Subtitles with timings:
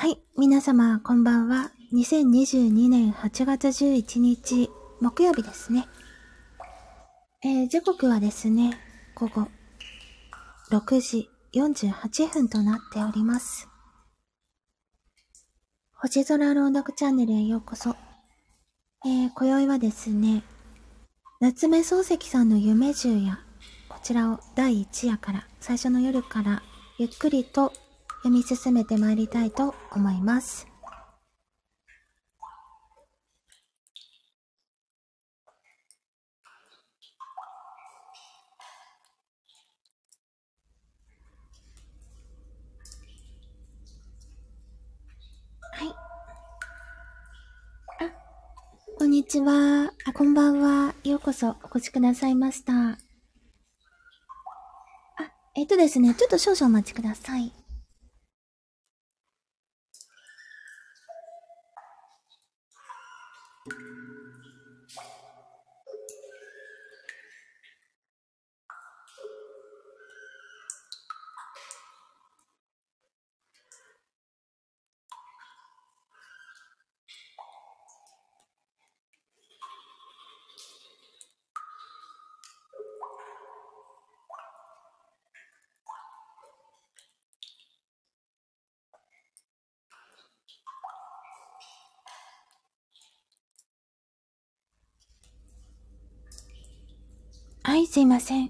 [0.00, 1.72] はい、皆様こんばんは。
[1.92, 5.86] 2022年8月11日木曜日ですね。
[7.44, 8.80] えー、時刻はですね、
[9.14, 9.48] 午後
[10.70, 13.68] 6時48分となっております。
[15.92, 17.90] 星空朗読チャンネルへようこそ。
[19.04, 20.44] えー、今宵はですね、
[21.40, 23.38] 夏目漱石さんの夢十夜、
[23.90, 26.62] こちらを第1夜から、最初の夜から
[26.96, 27.74] ゆっくりと
[28.22, 30.66] 読み進めてまいりたいと思います。
[45.72, 45.88] はい。
[48.00, 48.10] あ、
[48.98, 49.94] こんにちは。
[50.04, 50.94] あ、こんばんは。
[51.04, 52.72] ようこそお越しくださいました。
[52.74, 52.98] あ、
[55.56, 57.50] えっとですね、ちょっと少々お待ちください。
[97.62, 98.48] はい、すいません。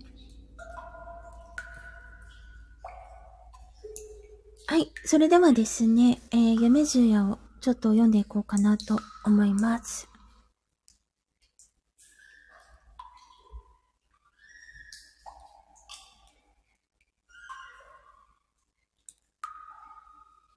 [4.66, 10.10] はい、それではですね、えー、夢十夜をちょっと読んでいこうかなと思います。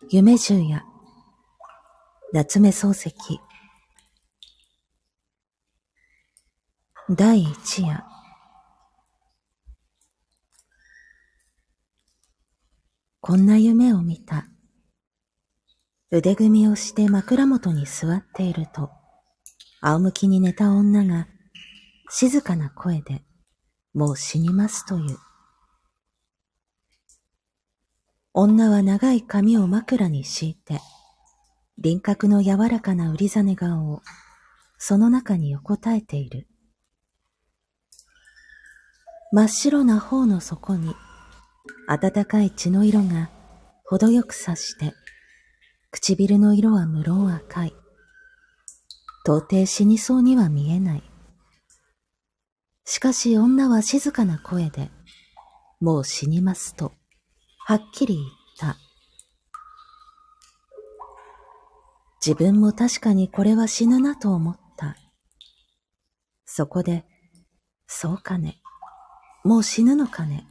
[0.09, 0.83] 夢十夜
[2.33, 3.39] 夏目漱石
[7.09, 8.12] 第一夜
[13.25, 14.47] こんな夢を見た。
[16.11, 18.89] 腕組みをして枕元に座っていると、
[19.79, 21.29] 仰向きに寝た女が
[22.09, 23.23] 静かな声で、
[23.93, 25.17] もう死にますという。
[28.33, 30.81] 女は長い髪を枕に敷いて、
[31.77, 34.01] 輪郭の柔らかな売りざね顔を
[34.77, 36.49] その中に横たえている。
[39.31, 40.93] 真っ白な頬の底に
[41.87, 43.29] 暖かい血の色が
[43.85, 44.93] 程よくさして、
[45.91, 47.73] 唇の色は無論赤い。
[49.25, 51.03] 到底死にそうには見えない。
[52.85, 54.91] しかし女は静かな声で、
[55.79, 56.93] もう死にますと、
[57.65, 58.27] はっきり言っ
[58.57, 58.77] た。
[62.25, 64.95] 自分も確かにこれは死ぬなと思った。
[66.45, 67.05] そこで、
[67.87, 68.61] そうかね。
[69.43, 70.47] もう死ぬのかね。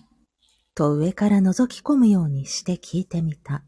[0.75, 3.63] と上から覗き込むようにして聞いてみた。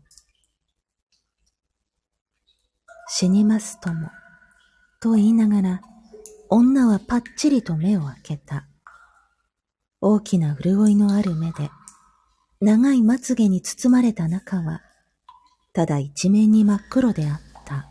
[3.09, 4.09] 死にますとも、
[5.01, 5.83] と言いながら、
[6.49, 8.67] 女はパッチリと目を開けた。
[10.01, 11.71] 大きな潤いのある目で、
[12.61, 14.81] 長いまつげに包まれた中は、
[15.75, 17.91] ただ一面に真っ黒であった。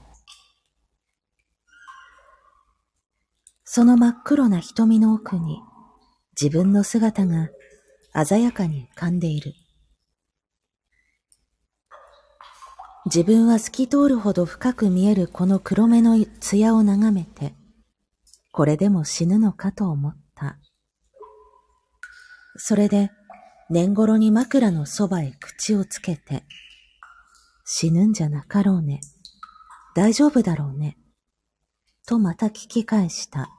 [3.63, 5.59] その真っ黒な瞳の奥に、
[6.39, 7.49] 自分の姿が
[8.13, 9.53] 鮮やかに浮かんでいる。
[13.05, 17.53] 自分は透き通るほど深く見えるこの黒目の艶を眺めて、
[18.51, 20.57] これでも死ぬのかと思った。
[22.55, 23.11] それで、
[23.69, 26.43] 年頃に枕のそばへ口をつけて、
[27.65, 29.01] 死ぬんじゃなかろうね。
[29.95, 30.97] 大丈夫だろうね。
[32.05, 33.49] とまた聞き返した。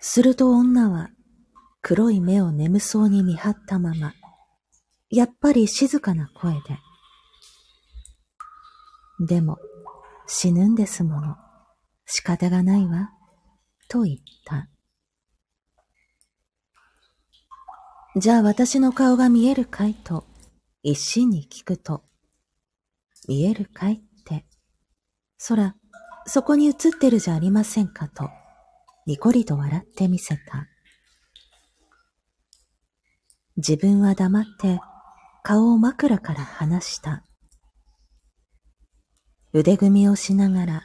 [0.00, 1.10] すると女は、
[1.86, 4.14] 黒い目を眠そうに見張ったまま、
[5.10, 6.78] やっぱり静かな声で、
[9.20, 9.58] でも、
[10.26, 11.36] 死ぬんですもの。
[12.06, 13.10] 仕方がないわ、
[13.86, 14.16] と言っ
[14.46, 14.70] た。
[18.18, 20.24] じゃあ私の顔が見えるかいと、
[20.82, 22.02] 一心に聞くと、
[23.28, 24.46] 見えるかいって、
[25.36, 25.76] そら、
[26.24, 28.30] そこに映ってるじゃありませんかと、
[29.04, 30.66] にこりと笑ってみせた。
[33.56, 34.80] 自分は黙って
[35.42, 37.24] 顔を枕から離した。
[39.52, 40.82] 腕組みをしながら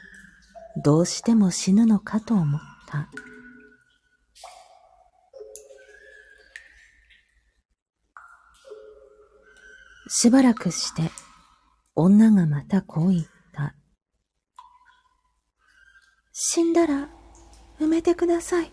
[0.76, 3.08] どうしても死ぬのかと思った。
[10.08, 11.10] しばらくして
[11.94, 13.74] 女がまたこう言った。
[16.32, 17.08] 死んだら
[17.80, 18.70] 埋めてください。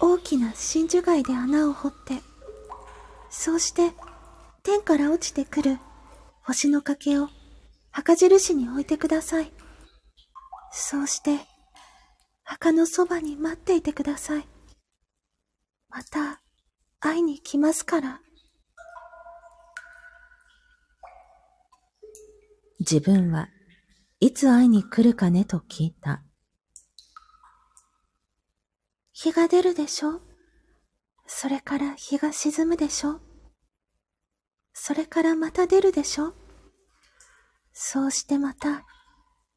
[0.00, 2.22] 大きな真珠貝で穴を掘って、
[3.34, 3.92] そうして
[4.62, 5.78] 天から落ちてくる
[6.44, 7.28] 星の欠けを
[7.90, 9.52] 墓印に置いてください。
[10.70, 11.40] そうして、
[12.42, 14.48] 墓のそばに待っていてください。
[15.88, 16.42] また、
[17.00, 18.20] 会いに来ますから。
[22.80, 23.48] 自分は
[24.20, 26.22] いつ会いに来るかねと聞いた。
[29.12, 30.22] 日が出るでしょ
[31.34, 33.18] それから日が沈むでしょ？
[34.74, 36.34] それからまた出るでしょ？
[37.72, 38.84] そうしてまた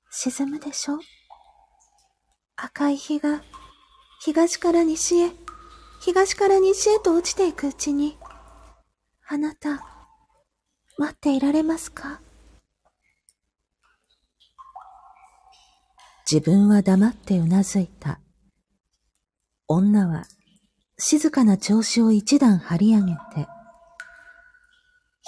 [0.10, 1.00] 沈むでしょ？
[2.56, 3.44] 赤い日が
[4.22, 5.32] 東から西へ、
[6.02, 8.18] 東から西へと落ちていくうちに、
[9.28, 9.86] あなた、
[10.98, 12.22] 待っていられますか？
[16.32, 18.20] 自分は黙ってうなずいた。
[19.68, 20.24] 女は
[20.98, 23.48] 静かな調子を一段張り上げて、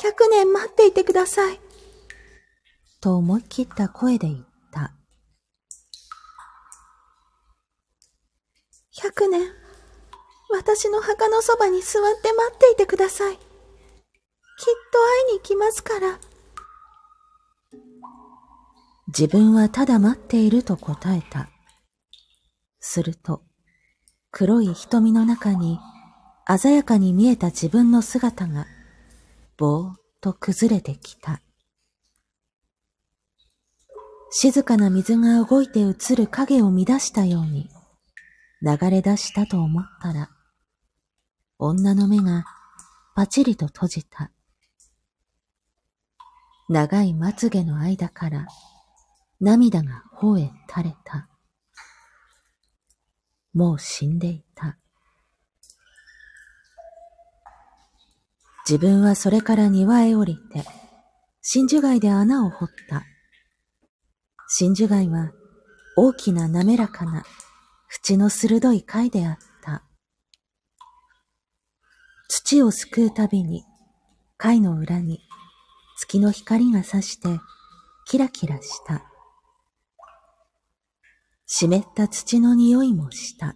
[0.01, 1.59] 百年待っていてください。
[3.01, 4.93] と思い切った声で言った。
[9.01, 9.41] 百年、
[10.51, 13.35] 私の墓のそばに座って待っていてください。
[13.35, 14.99] きっと
[15.29, 16.19] 会いに来ますから。
[19.07, 21.49] 自分はただ待っていると答えた。
[22.79, 23.43] すると、
[24.39, 25.79] 黒い瞳の中に
[26.47, 28.67] 鮮やかに見えた自分の姿が
[29.57, 31.41] ぼーっと崩れてきた。
[34.29, 37.71] 静かな水が動いて映る影を乱したように
[38.61, 40.29] 流れ出したと思ったら、
[41.57, 42.45] 女の目が
[43.15, 44.29] パチリと閉じた。
[46.69, 48.45] 長いまつげの間から
[49.41, 51.27] 涙が頬へ垂れた。
[53.57, 54.77] もう死んでいた。
[58.69, 60.63] 自分はそれから庭へ降りて、
[61.41, 63.03] 真珠貝で穴を掘った。
[64.47, 65.31] 真珠貝は
[65.95, 67.23] 大きな滑らかな
[68.05, 69.81] 縁の鋭い貝であった。
[72.29, 73.63] 土をすくうたびに
[74.37, 75.21] 貝の裏に
[75.97, 77.39] 月の光が差して
[78.05, 79.06] キラキラした。
[81.49, 83.55] 湿った土の匂いもした。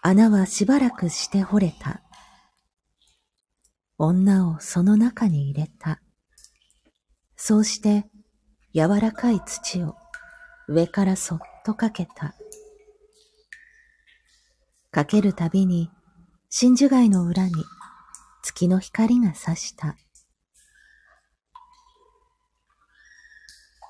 [0.00, 2.02] 穴はしばらくして掘れた。
[3.98, 6.00] 女をその中に入れた。
[7.36, 8.06] そうして
[8.74, 9.94] 柔らかい土を
[10.68, 12.34] 上からそっとかけた。
[14.90, 15.90] かけるたびに
[16.48, 17.52] 真珠貝の裏に
[18.42, 19.98] 月の光が差した。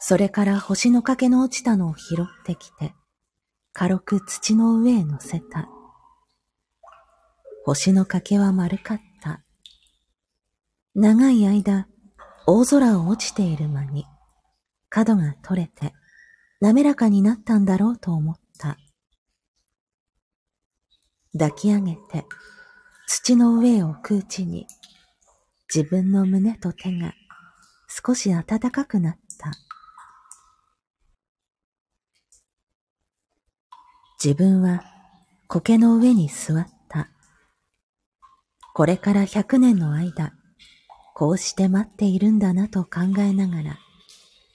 [0.07, 2.95] それから星のかけの落ちたのを拾ってきて、
[3.73, 5.71] 軽く土の上へ乗せた。
[7.65, 9.43] 星のかけは丸かった。
[10.95, 11.89] 長い間、
[12.47, 14.05] 大空を落ちている間に、
[14.91, 15.95] 角が取れて、
[16.61, 18.77] 滑らかになったんだろうと思った。
[21.33, 22.27] 抱き上げて、
[23.07, 24.67] 土の上へ置くうちに、
[25.75, 27.15] 自分の胸と手が
[27.89, 29.51] 少し暖かくなった。
[34.25, 34.83] 自分は
[35.49, 37.11] 苔の上に座った。
[38.73, 40.33] これから百年の間、
[41.15, 43.79] こうして待っているんだなと考えながら、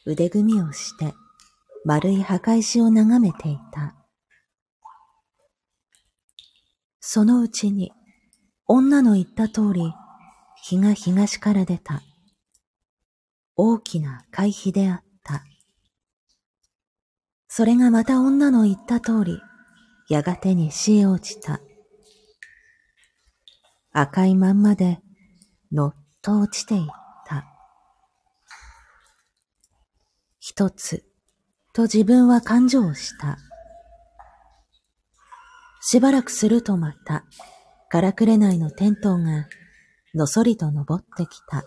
[0.07, 1.13] 腕組みをして
[1.85, 3.95] 丸い墓石を眺めていた。
[6.99, 7.91] そのうちに、
[8.65, 9.93] 女の言った通り、
[10.63, 12.01] 日が東から出た。
[13.55, 15.43] 大きな海碑であった。
[17.47, 19.39] それがまた女の言った通り、
[20.09, 21.61] やがて西へ落ちた。
[23.91, 24.99] 赤いまんまで
[25.71, 26.81] のっと落ちていっ
[27.27, 27.45] た。
[30.39, 31.05] 一つ、
[31.73, 33.37] と自分は感情をした。
[35.79, 37.25] しばらくするとまた、
[37.89, 39.47] からくれないのテントが
[40.15, 41.63] のそりと登ってきた。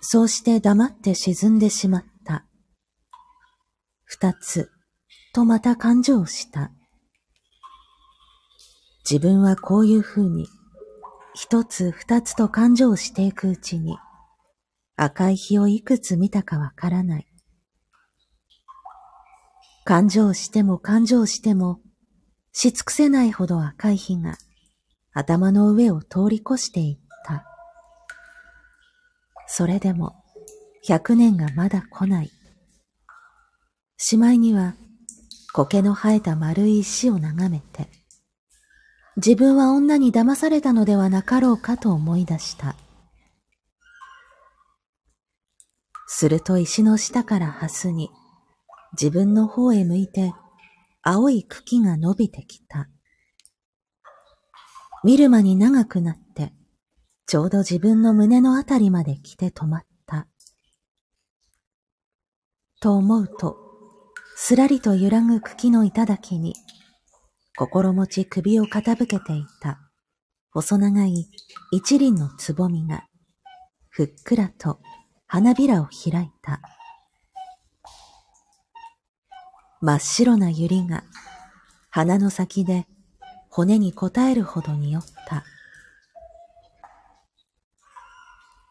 [0.00, 2.46] そうして黙って沈んでしまった。
[4.04, 4.70] 二つ、
[5.32, 6.70] とまた感情した。
[9.08, 10.48] 自分はこういうふうに、
[11.34, 13.96] 一つ二つと感情していくうちに、
[14.96, 17.26] 赤い日をいくつ見たかわからない。
[19.84, 21.80] 感情しても感情しても、
[22.52, 24.36] し尽くせないほど赤い日が
[25.14, 27.44] 頭の上を通り越していった。
[29.46, 30.16] それでも
[30.84, 32.30] 百年がまだ来ない。
[33.96, 34.74] しまいには
[35.58, 37.88] 苔の生えた丸い石を眺めて、
[39.16, 42.76] 自分は女に騙されたのではなかろうかと思い出した。
[46.06, 48.10] すると石の下からハスに
[48.92, 50.32] 自分の方へ向いて
[51.02, 52.88] 青い茎が伸びてきた。
[55.02, 56.52] 見る間に長くなって、
[57.26, 60.28] ちょうど自分の胸のあたりまで来て止まった。
[62.80, 63.67] と思うと、
[64.40, 66.54] すらりと揺らぐ茎の頂に、
[67.56, 69.80] 心持ち首を傾けていた、
[70.52, 71.28] 細長い
[71.72, 73.04] 一輪のつぼみが、
[73.88, 74.78] ふっくらと
[75.26, 76.62] 花びらを開いた。
[79.80, 81.02] 真っ白な百合が
[81.90, 82.86] 鼻の先で
[83.50, 85.44] 骨に応えるほどに酔った。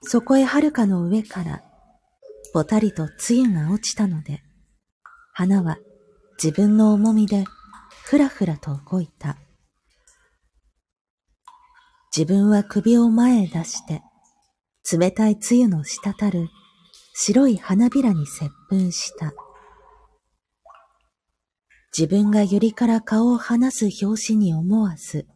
[0.04, 1.62] そこへ遥かの上から
[2.54, 4.47] ぽたりと露が落ちたので、
[5.40, 5.78] 花は
[6.42, 7.44] 自分の重みで
[8.06, 9.38] ふらふらと動いた。
[12.12, 14.02] 自分は首を前へ出して、
[14.92, 16.50] 冷たい露の滴る
[17.14, 19.32] 白い花びらに接吻した。
[21.96, 25.28] 自分が百合から顔を離す拍子に思わず、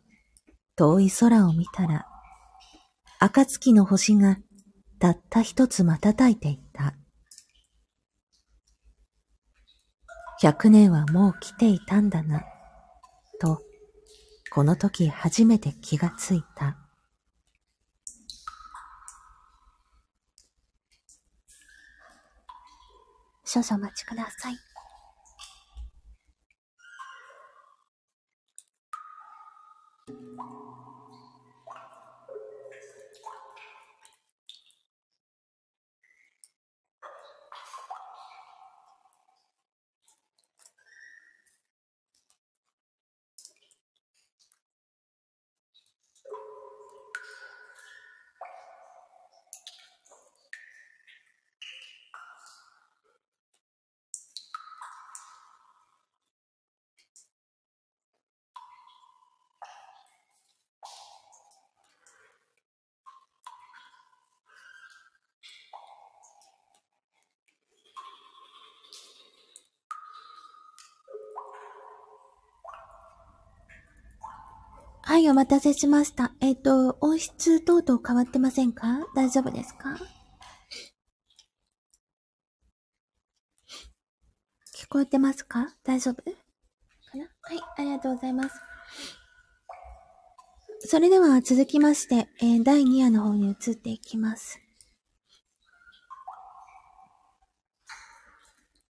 [0.76, 2.08] 遠い空を見たら、
[3.20, 4.40] 暁の星が
[4.98, 6.96] たった一つ瞬いていた。
[10.42, 12.44] 百年はもう来ていたんだな、
[13.40, 13.62] と、
[14.50, 16.78] この時初めて気がついた。
[23.46, 24.56] 少々お待ちください。
[75.04, 76.34] はい、お待たせしました。
[76.42, 79.00] えっ、ー、と、音質等々変わってませんか？
[79.16, 79.98] 大丈夫ですか？
[84.76, 85.68] 聞こえてますか？
[85.84, 86.16] 大丈夫？
[86.24, 86.32] か
[87.18, 87.26] な？
[87.42, 88.56] はい、ありがとうございます。
[90.82, 94.60] それでは続きまして、えー、第2夜の方に移っていきます。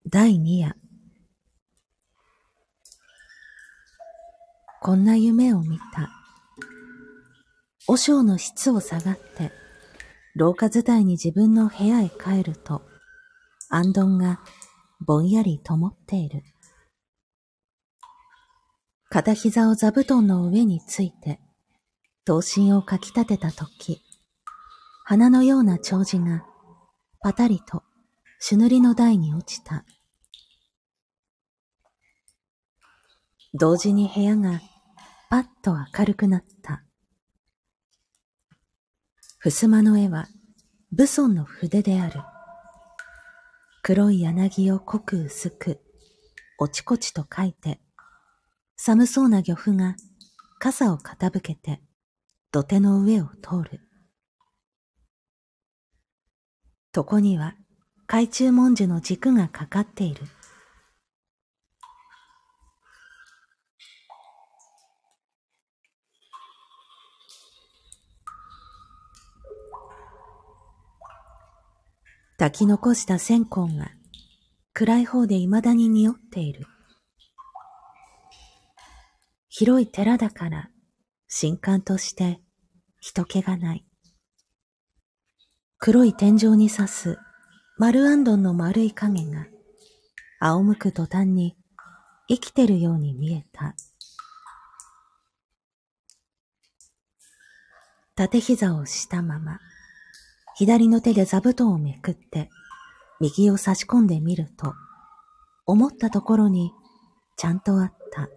[0.07, 0.75] 第2夜。
[4.81, 6.09] こんな夢を見た。
[7.87, 9.51] 和尚の室を下がって、
[10.35, 12.83] 廊下伝いに自分の部屋へ帰ると、
[13.69, 14.39] アンドンが
[14.99, 16.43] ぼんやり灯っている。
[19.09, 21.39] 片膝を座布団の上について、
[22.23, 24.01] 頭身をかき立てたとき、
[25.03, 26.45] 花のような長寿が
[27.19, 27.83] パタリと
[28.39, 29.85] 朱塗りの台に落ちた。
[33.53, 34.61] 同時に部屋が
[35.29, 36.83] パッと明るくなった。
[39.43, 40.27] 襖の絵は
[40.91, 42.21] 武尊の筆である。
[43.81, 45.79] 黒い柳を濃く薄く、
[46.59, 47.79] おちこちと書いて、
[48.77, 49.95] 寒そうな漁夫が
[50.59, 51.81] 傘を傾けて
[52.51, 53.81] 土手の上を通る。
[56.95, 57.55] 床には
[58.05, 60.21] 海中文字の軸がかかっている。
[72.41, 73.91] 炊き残した線香が
[74.73, 76.65] 暗い方で未だに匂っている。
[79.47, 80.71] 広い寺だから
[81.27, 82.41] 新刊として
[82.99, 83.85] 人気がない。
[85.77, 87.19] 黒い天井に刺す
[87.77, 89.45] 丸あんどんの丸い影が
[90.39, 91.55] 仰向く途端に
[92.27, 93.75] 生きてるように見えた。
[98.15, 99.59] 縦膝をしたまま、
[100.55, 102.49] 左の手で座布団をめくって、
[103.19, 104.73] 右を差し込んでみると、
[105.65, 106.71] 思ったところに
[107.37, 108.29] ちゃんとあった。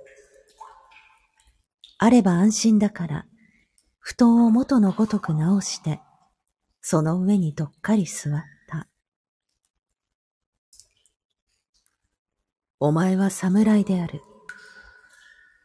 [1.98, 3.26] あれば安心だから、
[3.98, 6.00] 布団を元のごとく直して、
[6.80, 8.88] その上にどっかり座った。
[12.78, 14.22] お前は侍である。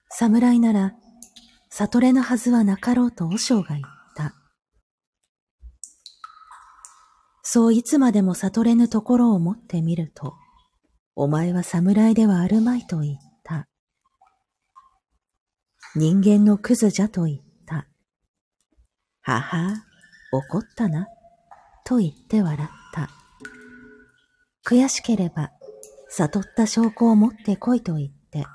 [0.10, 0.94] 侍なら、
[1.70, 3.99] 悟れぬはずはなかろうと和尚が言った。
[7.52, 10.36] そういつまでも悟れぬところを持ってみると、
[11.16, 13.68] お前は侍ではあるまいと言った。
[15.96, 17.88] 人間のクズじゃと言った。
[19.22, 19.84] はは、
[20.32, 21.08] 怒ったな、
[21.86, 23.10] と言って笑った。
[24.64, 25.50] 悔しければ、
[26.08, 28.46] 悟った証拠を持ってこいと言って、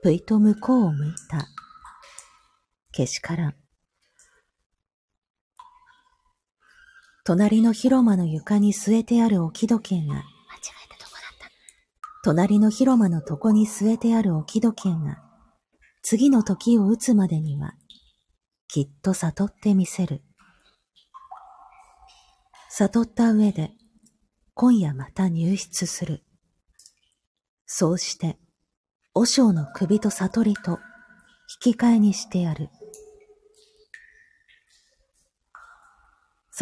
[0.00, 1.44] ぷいと向こうを向いた。
[2.92, 3.61] けしからん。
[7.24, 11.52] 隣の広間の床に据えてある置き時計が、間違えたとこだった。
[12.24, 15.22] 隣の広間の床に据えてある置き時計が、
[16.02, 17.74] 次の時を打つまでには、
[18.66, 20.22] きっと悟ってみせる。
[22.70, 23.70] 悟った上で、
[24.54, 26.24] 今夜また入室する。
[27.66, 28.36] そうして、
[29.14, 30.80] 和尚の首と悟りと
[31.64, 32.68] 引き換えにしてやる。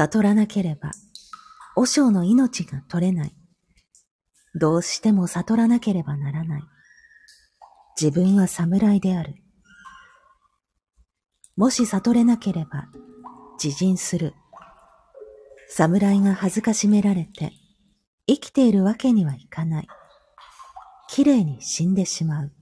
[0.01, 0.93] 悟らなければ、
[1.77, 3.37] 和尚の命が取れない。
[4.55, 6.63] どうしても悟らなければならない。
[8.01, 9.35] 自分は侍である。
[11.55, 12.89] もし悟れなければ、
[13.63, 14.33] 自陣する。
[15.69, 17.53] 侍が恥ずかしめられて、
[18.27, 19.89] 生きているわけにはいかない。
[21.11, 22.53] きれいに死んでしまう。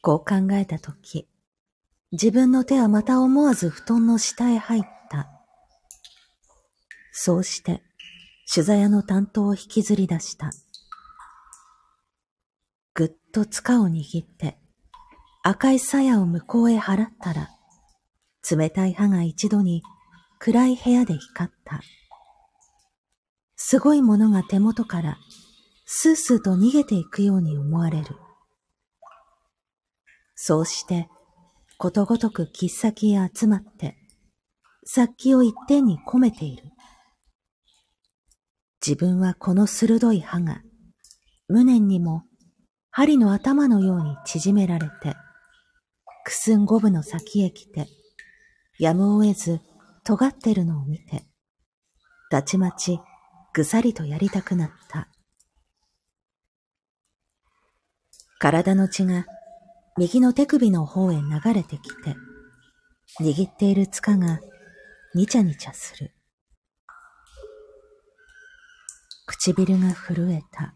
[0.00, 1.28] こう考えたとき、
[2.12, 5.30] 自分の手はまた思わず布団の下へ入った。
[7.10, 7.82] そうして、
[8.52, 10.50] 取材屋の担当を引きずり出した。
[12.94, 14.58] ぐっと塚を握って、
[15.42, 17.48] 赤い鞘を向こうへ払ったら、
[18.50, 19.82] 冷たい歯が一度に
[20.38, 21.80] 暗い部屋で光った。
[23.56, 25.16] すごいものが手元から
[25.86, 28.16] スースーと逃げていくように思われる。
[30.34, 31.08] そうして
[31.82, 33.96] ことごとく切っ先へ集まって
[34.84, 36.62] 殺気を一点に込めている。
[38.80, 40.62] 自分はこの鋭い歯が
[41.48, 42.22] 無念にも
[42.92, 45.16] 針の頭のように縮められて、
[46.24, 47.88] くすん五分の先へ来て、
[48.78, 49.60] やむを得ず
[50.04, 51.24] 尖ってるのを見て、
[52.30, 53.00] たちまち
[53.54, 55.08] ぐさりとやりたくなった。
[58.38, 59.26] 体の血が
[59.98, 62.16] 右の手首の方へ流れてきて、
[63.20, 64.40] 握っている塚が
[65.14, 66.14] にちゃにちゃする。
[69.26, 70.74] 唇が震えた。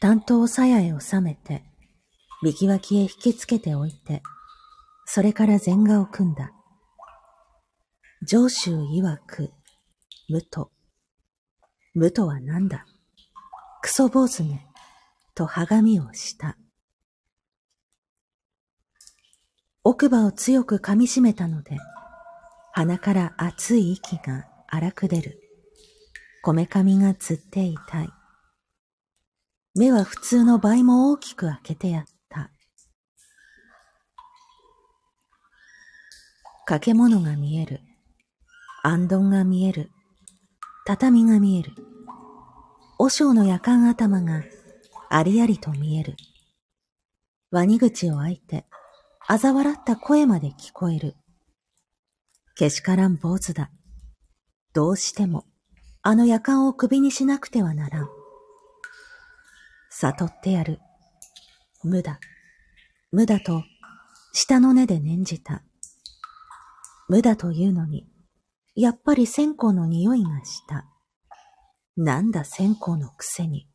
[0.00, 1.62] 担当鞘へ収めて、
[2.42, 4.22] 右脇へ引きつけておいて、
[5.04, 6.50] それから前画を組んだ。
[8.26, 9.52] 上州曰く、
[10.28, 10.72] 無と。
[11.94, 12.86] 無とは何だ？
[13.82, 14.64] クソ坊主め、
[15.34, 16.56] とはがみをした。
[19.82, 21.76] 奥歯を強く噛み締めたので、
[22.72, 25.40] 鼻から熱い息が荒く出る。
[26.44, 28.08] こめかみがつって痛い。
[29.74, 32.52] 目は普通の倍も大きく開けてやった。
[36.66, 37.80] 掛け物が見える。
[38.84, 39.90] あんどんが見える。
[40.86, 41.91] 畳が見える。
[42.98, 44.42] 和尚の夜間頭が
[45.08, 46.16] ありありと見える。
[47.50, 48.64] ワニ口を開いて、
[49.28, 51.16] 嘲笑った声まで聞こえる。
[52.54, 53.70] けしからん坊主だ。
[54.72, 55.44] どうしても、
[56.02, 58.08] あの夜間を首にしなくてはならん。
[59.90, 60.80] 悟ってやる。
[61.82, 62.20] 無だ。
[63.10, 63.64] 無だと、
[64.32, 65.62] 下の根で念じた。
[67.08, 68.06] 無だというのに、
[68.74, 70.86] やっぱり線香の匂いがした。
[71.96, 73.68] なんだ線香のくせに。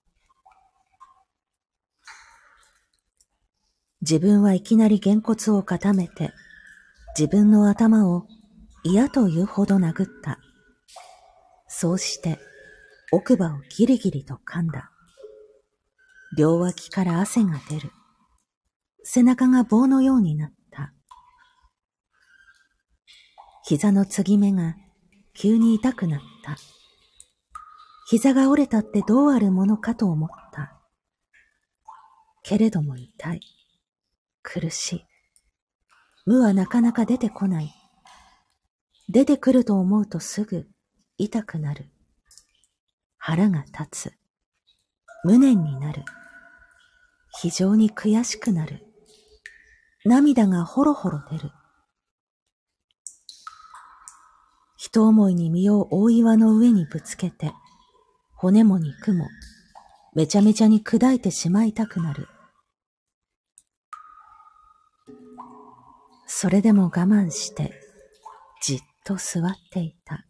[4.01, 6.32] 自分はいきなりげんこつを固めて、
[7.17, 8.25] 自分の頭を
[8.84, 10.39] 嫌というほど殴った。
[11.67, 12.39] そうして
[13.12, 14.91] 奥歯をギリギリと噛んだ。
[16.38, 17.91] 両脇から汗が出る。
[19.03, 20.93] 背中が棒のようになった。
[23.63, 24.75] 膝の継ぎ目が
[25.34, 26.58] 急に痛くなった。
[28.10, 30.80] 膝が折れたってどうあるものかと思った。
[32.41, 33.41] けれども痛い。
[34.41, 35.06] 苦しい。
[36.26, 37.74] 無はなかなか出てこない。
[39.10, 40.70] 出てくると思うとすぐ
[41.17, 41.89] 痛くなる。
[43.17, 44.13] 腹が立つ。
[45.26, 46.06] 無念になる。
[47.41, 48.86] 非常に悔しくなる。
[50.06, 51.52] 涙がほろほろ出る。
[54.78, 57.52] 人思いに身を大岩の上にぶつけて、
[58.38, 59.28] 骨も肉も
[60.13, 62.28] めちゃめちゃに砕いてしまいたくなる。
[66.28, 67.73] それでも我慢して、
[68.62, 70.26] じっと座っていた。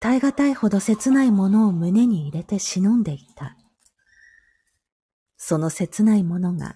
[0.00, 3.56] 耐え難いほど切ないものを胸に入れて忍んでいた。
[5.36, 6.74] その切ないものが、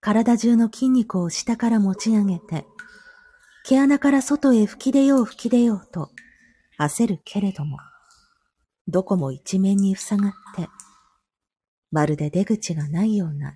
[0.00, 2.66] 体中の筋肉を下から持ち上げて、
[3.64, 6.10] 毛穴から外へ吹き出よう吹き出ようと
[6.78, 7.78] 焦るけれども、
[8.88, 10.68] どこも一面に塞がって、
[11.90, 13.54] まるで出口がないような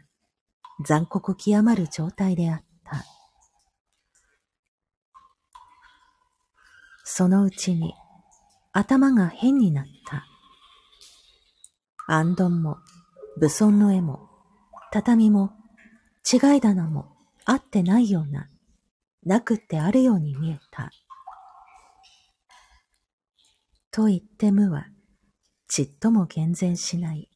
[0.85, 3.05] 残酷極まる状態であった。
[7.05, 7.95] そのうちに
[8.73, 10.27] 頭が変になった。
[12.09, 12.77] あんどんも、
[13.39, 14.29] 武尊の絵も、
[14.93, 15.53] 畳も、
[16.31, 18.49] 違い棚も合ってないような
[19.25, 20.91] なくってあるように見えた。
[23.91, 24.87] と言って無は、
[25.69, 27.29] ちっとも厳然しない。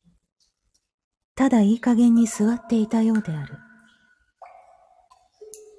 [1.35, 3.57] ただいい加減に座っていたようである。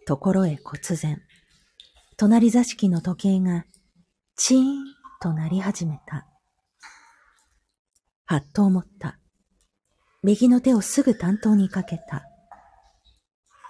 [0.07, 1.21] ところへ忽然、
[2.17, 3.65] 隣座敷の時計が
[4.35, 4.85] チーン
[5.21, 6.27] と鳴り始めた。
[8.25, 9.19] はっと思った。
[10.23, 12.23] 右の手をすぐ担当にかけた。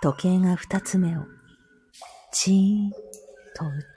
[0.02, 1.26] 時計が二つ目を
[2.34, 2.92] チーン
[3.56, 3.91] と打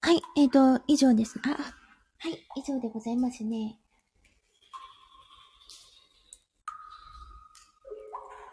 [0.00, 1.40] はい、えっ、ー、と、以上です。
[1.44, 3.78] あ、はい、以上でございますね。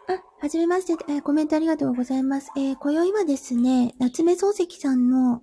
[0.08, 2.50] あ、はじめまして、えー、コメントありがとうございます。
[2.56, 5.40] えー、今宵はですね、夏目漱石さんの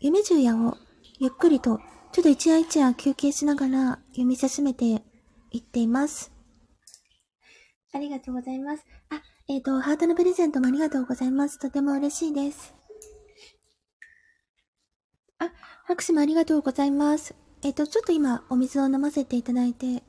[0.00, 0.76] 夢十夜を
[1.18, 1.80] ゆっくりと、
[2.12, 5.02] ちょっと一夜一夜休憩しながら読み進めて言
[5.58, 6.32] っています。
[7.92, 8.86] ありがとうございます。
[9.10, 11.58] あ、えっ、ー、と、ハートのプレゼントもありがとうございます。
[11.58, 12.74] とても嬉しいです。
[15.46, 15.52] あ、
[15.84, 17.34] 拍手もありがとうございます。
[17.62, 20.02] えっ、ー、と、ちょっと今、お水を飲ませていただいて、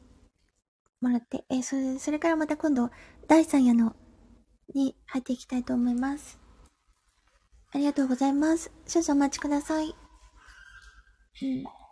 [1.01, 2.89] もらって、えー、それ、それからまた今度、
[3.27, 3.95] 第3夜の、
[4.73, 6.39] に入っていきたいと思います。
[7.71, 8.71] ありがとうございます。
[8.87, 9.95] 少々お待ちください。
[11.41, 11.82] うん。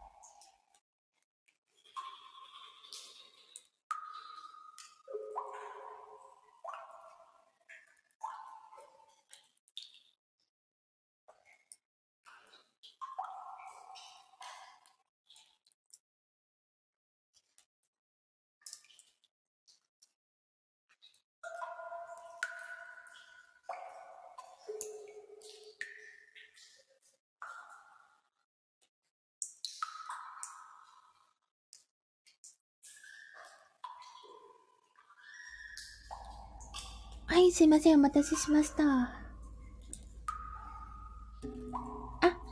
[37.52, 37.96] すいません。
[37.96, 38.84] お待たせしました。
[38.84, 39.12] あ、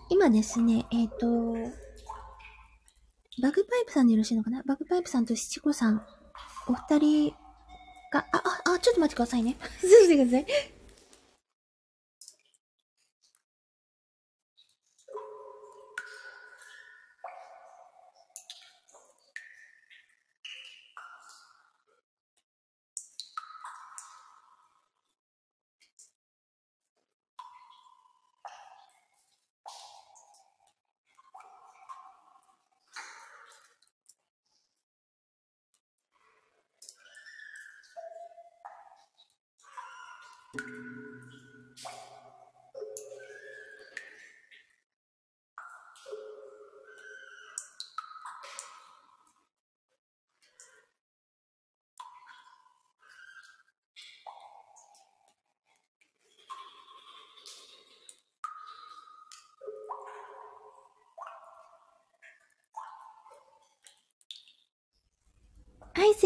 [0.09, 1.53] 今ですね、えっ、ー、と、
[3.41, 4.61] バグパイプさんでよろしいのかな？
[4.63, 6.05] バグパイプさんと七五さん、
[6.67, 7.33] お二人
[8.11, 9.57] が、あ、あ、あ、ちょっと待ってくださいね。
[9.79, 10.45] すいません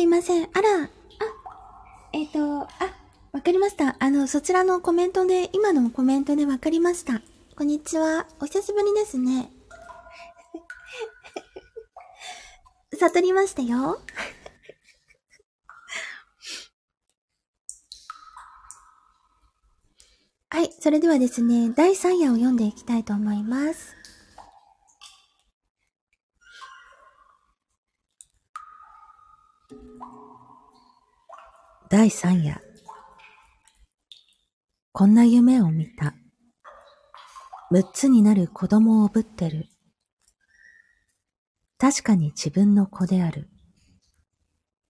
[0.03, 0.07] い。
[0.07, 0.49] ません。
[0.53, 0.89] あら、あ、
[2.13, 2.69] えっ、ー、と、あ、
[3.31, 3.95] わかりました。
[3.99, 7.21] あの、そちらのコメントで、今のコメントでわかりました。
[7.57, 8.27] こんにちは。
[8.39, 9.51] お久しぶりですね。
[12.99, 13.99] 悟りましたよ。
[20.49, 24.02] はい、それではですね、第3夜を読んでいきたいと思います。
[31.95, 32.59] 第三夜。
[34.93, 36.15] こんな夢を見た。
[37.69, 39.67] 六つになる子供をぶってる。
[41.77, 43.47] 確かに自分の子である。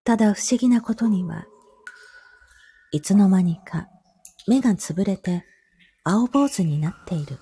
[0.05, 1.45] ただ不思議なことには、
[2.93, 3.89] いつの間にか
[4.47, 5.43] 目がつぶれて
[6.05, 7.37] 青坊主になっている。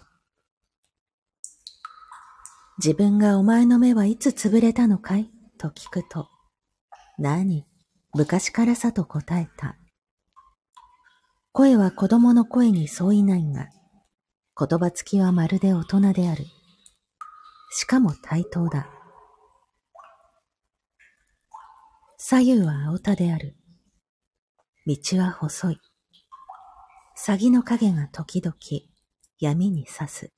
[2.80, 5.30] 自分がお前の目はいつつぶれたのかい？
[5.60, 6.30] と聞くと、
[7.20, 7.68] 何？
[8.14, 9.78] 昔からさと答えた。
[11.54, 13.70] 声は子供の声に相違ないが、
[14.58, 16.46] 言葉つきはまるで大人である。
[17.72, 18.90] しかも対等だ。
[22.18, 23.56] 左右は青田である。
[24.86, 25.80] 道は細い。
[27.18, 28.56] 詐欺の影が時々
[29.40, 30.34] 闇に刺す。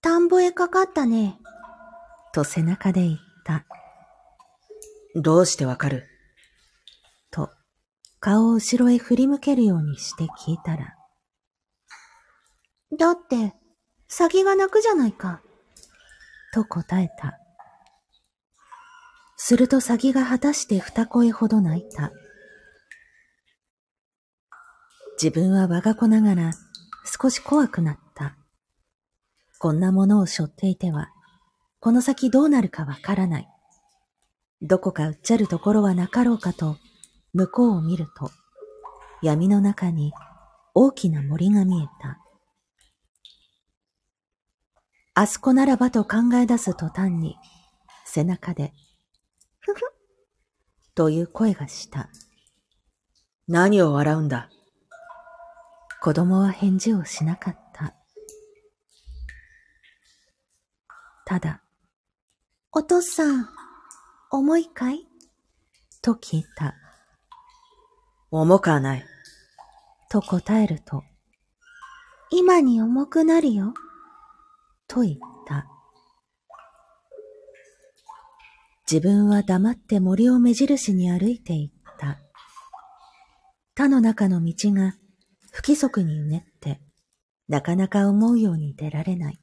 [0.00, 1.38] 田んぼへかかったね。
[2.34, 3.64] と背中で言った。
[5.14, 6.06] どうしてわかる？
[7.30, 7.50] と、
[8.18, 10.96] 顔を後ろへ振り向けるようにして聞いたら。
[12.96, 13.54] だって、
[14.10, 15.42] 詐欺が鳴くじゃないか。
[16.54, 17.38] と答えた。
[19.36, 22.12] すると詐欺が果たして二声ほど泣いた。
[25.20, 26.52] 自分は我が子ながら
[27.20, 28.36] 少し怖くなった。
[29.58, 31.10] こんなものを背負っていては、
[31.80, 33.48] この先どうなるかわからない。
[34.62, 36.76] どこかうっちゃるところはなかろうかと、
[37.34, 38.30] 向こうを見ると、
[39.20, 40.12] 闇の中に
[40.72, 42.18] 大きな森が見えた。
[45.14, 47.36] あそこならばと考え出す途端に、
[48.04, 48.72] 背中で、
[49.58, 49.80] ふふ、
[50.94, 52.08] という声がした。
[53.48, 54.48] 何を笑うんだ？
[56.00, 57.94] 子供は返事をしなかった。
[61.26, 61.62] ただ、
[62.70, 63.48] お父さん、
[64.34, 65.06] 重いかい？
[66.00, 66.74] と聞いた。
[68.30, 69.04] 重くはない。
[70.08, 71.04] と答えると、
[72.30, 73.74] 今に重くなるよ？
[74.88, 75.16] と言っ
[75.46, 75.66] た。
[78.90, 82.18] 自分は黙って森を目印に歩いていった。
[83.76, 84.94] 他の中の道が
[85.50, 86.80] 不規則にうねって、
[87.48, 89.38] なかなか思うように出られない。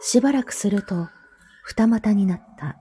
[0.00, 1.08] しばらくすると、
[1.62, 2.78] 二股になった。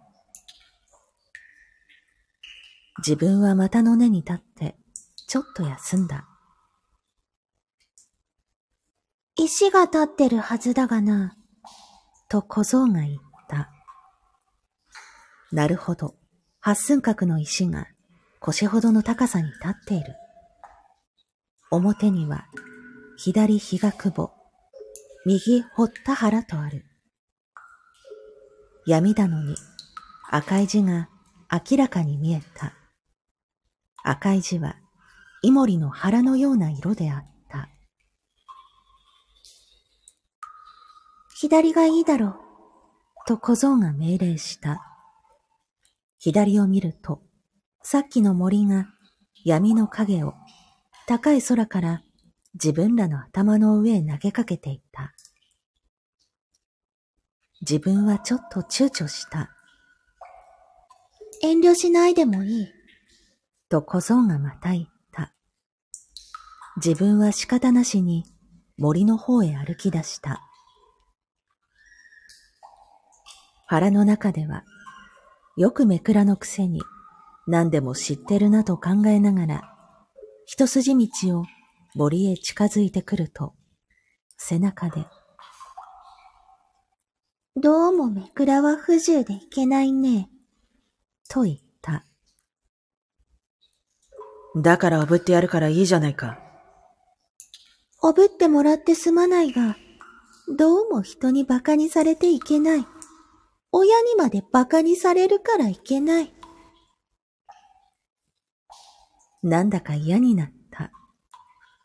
[2.99, 4.75] 自分は股の根に立って、
[5.27, 6.27] ちょっと休んだ。
[9.36, 11.38] 石が立ってるはずだがな。
[12.30, 13.71] と小僧が言った。
[15.51, 16.15] なるほど。
[16.60, 17.88] 八寸角の石が
[18.39, 20.15] 腰ほどの高さに立っている。
[21.71, 22.45] 表には、
[23.17, 24.32] 左日が久保、
[25.25, 26.86] 右堀田原とある。
[28.86, 29.56] 闇だのに
[30.30, 31.10] 赤い字が
[31.51, 32.73] 明らかに見えた。
[34.03, 34.75] 赤い字は
[35.43, 37.69] イモリの腹のような色であった。
[41.35, 42.35] 左がいいだろう。
[43.27, 44.81] と小僧が命令した。
[46.19, 47.21] 左を見ると、
[47.81, 48.87] さっきの森が
[49.43, 50.35] 闇の影を
[51.07, 52.03] 高い空から
[52.53, 55.13] 自分らの頭の上へ投げかけていた。
[57.61, 59.49] 自分はちょっと躊躇した。
[61.41, 62.81] 遠慮しないでもいい。
[63.71, 65.34] と小僧がまた言った。
[66.75, 68.25] 自分は仕方なしに
[68.77, 70.41] 森の方へ歩き出した。
[73.67, 74.65] 腹の中では、
[75.55, 76.81] よくめくらのくせに
[77.47, 79.62] 何でも知ってるなと考えながら、
[80.45, 81.45] 一筋道を
[81.95, 83.53] 森へ近づいてくると、
[84.38, 85.05] 背中で、
[87.55, 90.29] どうもめくらは不自由でいけないね。
[91.29, 91.70] と言った。
[94.55, 96.39] だからおぶってやるからいいじゃないか。
[98.03, 99.77] おぶってもらってすまないが、
[100.57, 102.85] どうも人に馬鹿にされていけない。
[103.71, 106.33] 親にまで馬鹿にされるからいけない。
[109.43, 110.91] なんだか嫌になった。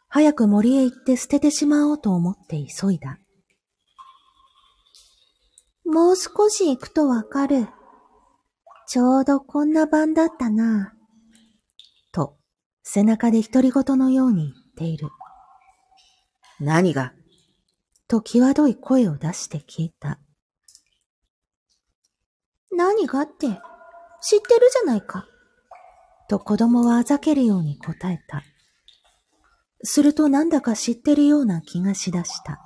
[0.08, 3.18] 早く森へ行って捨ててしまおうと思って急いだ。
[5.84, 7.68] もう少し行くとわかる。
[8.88, 10.95] ちょうどこんな晩だったな。
[12.86, 15.10] と、背中で独り言のように言っている。
[16.60, 17.12] 何が？
[18.08, 20.20] と際どい声を出して聞いた。
[22.70, 23.48] 何がって、
[24.22, 25.26] 知ってるじゃないか。
[26.28, 28.42] と子供はあざけるように答えた。
[29.82, 32.60] するとなんだか知ってるような気がしだした。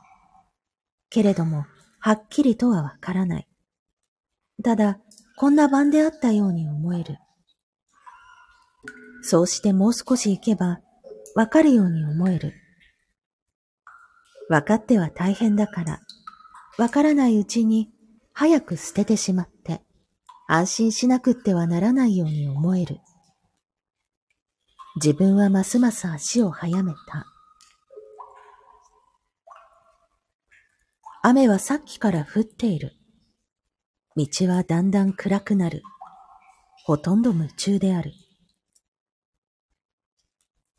[1.11, 1.65] けれども、
[1.99, 3.49] はっきりとはわからない。
[4.63, 4.99] ただ、
[5.37, 7.19] こんな晩であったように思える。
[9.23, 10.81] そうしてもう少し行けば、
[11.35, 12.55] わかるように思える。
[14.49, 16.01] わかっては大変だから、
[16.79, 17.91] わからないうちに
[18.33, 19.83] 早く捨ててしまって、
[20.49, 22.99] 安心しなくってはならないように思える。
[24.97, 27.27] 自分はますます足を早めた。
[31.23, 32.95] 雨はさっきから降っている。
[34.17, 35.83] 道はだんだん暗くなる。
[36.85, 38.13] ほとんど夢中である。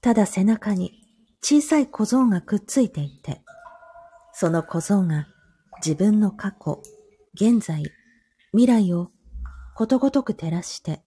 [0.02, 1.04] ただ背中に
[1.44, 3.42] 小さい小僧がくっついていて、
[4.34, 5.28] その小僧が
[5.86, 6.82] 自分の過去、
[7.36, 7.84] 現在、
[8.52, 9.12] 未来を
[9.76, 11.04] ことごとく照らして、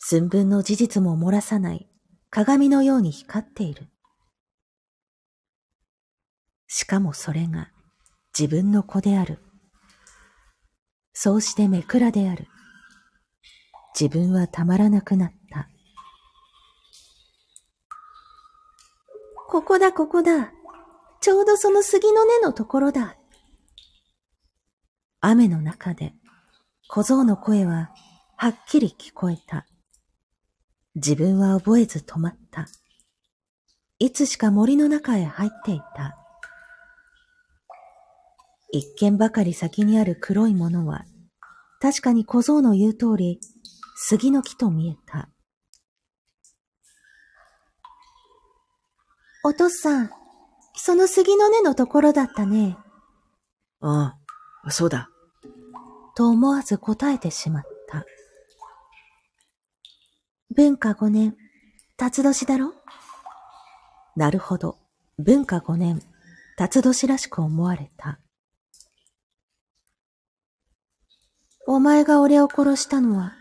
[0.00, 1.88] 寸分の事実も漏らさない
[2.30, 3.88] 鏡のように光っている。
[6.66, 7.70] しかもそれが
[8.38, 9.38] 自分の子である。
[11.12, 12.48] そうしてめくらである。
[13.98, 15.37] 自分はたまらなくなった。
[19.50, 20.52] ここだ、ここだ。
[21.22, 23.16] ちょうどその杉の根のところだ。
[25.22, 26.12] 雨の中で
[26.86, 27.90] 小僧の声は
[28.36, 29.66] はっきり聞こえた。
[30.96, 32.66] 自分は覚えず止まった。
[33.98, 36.18] いつしか森の中へ入っていた。
[38.70, 41.06] 一軒ばかり先にある黒いものは、
[41.80, 43.40] 確かに小僧の言う通り、
[43.96, 45.30] 杉の木と見えた。
[49.44, 50.10] お父さん、
[50.74, 52.76] その杉の根のところだったね。
[53.80, 54.16] あ
[54.64, 55.08] あ、そうだ。
[56.16, 58.04] と思わず答えてしまった。
[60.54, 61.36] 文化五年、
[61.96, 62.72] 辰年だろ？
[64.16, 64.76] なるほど、
[65.18, 66.02] 文化五年、
[66.56, 68.18] 辰年らしく思われた。
[71.66, 73.34] お前が俺を殺したのは、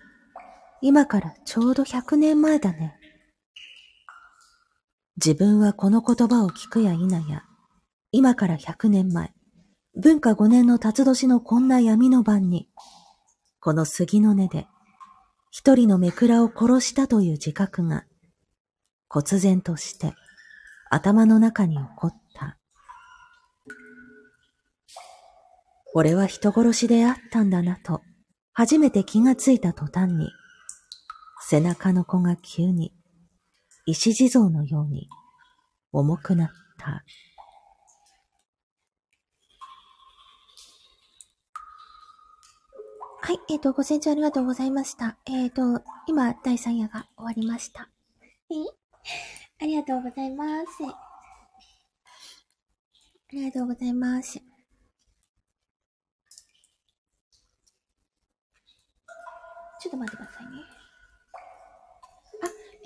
[0.81, 2.99] 今からちょうど百年前だね。
[5.17, 7.43] 自分はこの言葉を聞くや否や、
[8.11, 9.33] 今から百年前、
[9.95, 12.69] 文化五年の辰年のこんな闇の晩に、
[13.59, 14.67] この杉の根で、
[15.49, 18.05] 一人のめくらを殺したという自覚が、
[19.09, 20.13] 忽然として
[20.91, 22.59] 頭の中に起こった。
[25.95, 28.01] 俺は人殺しであったんだなと、
[28.53, 30.29] 初めて気がついた途端に、
[31.41, 32.93] 背中の子が急に、
[33.89, 35.07] 石地蔵のように
[35.93, 37.05] 重くなった。
[43.21, 45.17] はい、えっ、ー、と、ご清聴ありがとうございました。
[45.25, 47.89] えっ、ー、と、今、第3夜が終わりました。
[48.51, 48.55] え？
[49.59, 50.65] ありがとうございます。
[50.83, 50.93] あ
[53.31, 54.33] りがとうございます。
[54.33, 60.76] ちょっと待ってくださいね。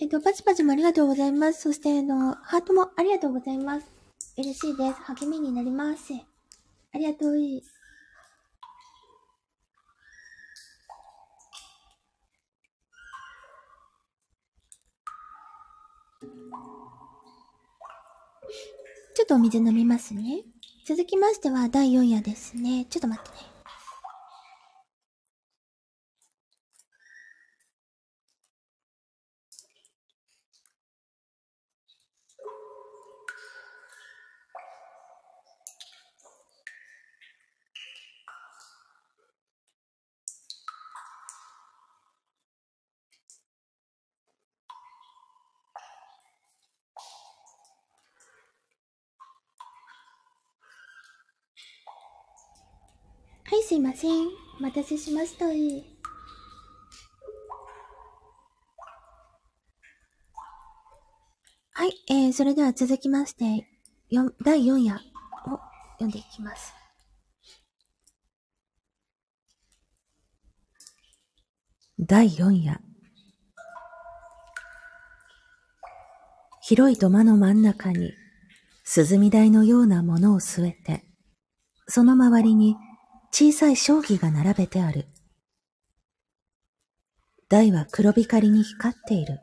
[0.01, 1.61] えっ、ー、と、パチパチもありがとうございます。
[1.61, 3.85] そして、あの、ハートもありがとうございます。
[4.35, 4.93] 嬉しいです。
[5.03, 6.11] 励みになります。
[6.91, 7.37] ありがとう。
[19.13, 20.41] ちょっとお水飲みますね。
[20.87, 22.85] 続きましては第4夜ですね。
[22.89, 23.50] ちょっと待ってね。
[54.07, 55.83] お待たせしましたい。
[61.73, 63.67] はい、えー、それでは続きまして、
[64.43, 65.59] 第4夜を
[65.93, 66.73] 読んでいきます。
[71.99, 72.81] 第4夜
[76.61, 78.13] 広い土間の真ん中に
[78.95, 81.03] 涼み台のようなものを据えて、
[81.87, 82.75] その周りに
[83.33, 85.07] 小さい将棋が並べてある。
[87.49, 89.39] 台は黒光りに光っている。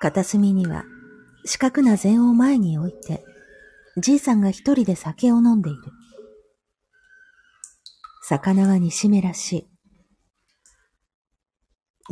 [0.00, 0.84] 片隅には
[1.44, 3.24] 四角な禅を前に置いて、
[3.98, 5.80] じいさんが一人で酒を飲んでいる。
[8.22, 9.70] 魚は煮しめらしい。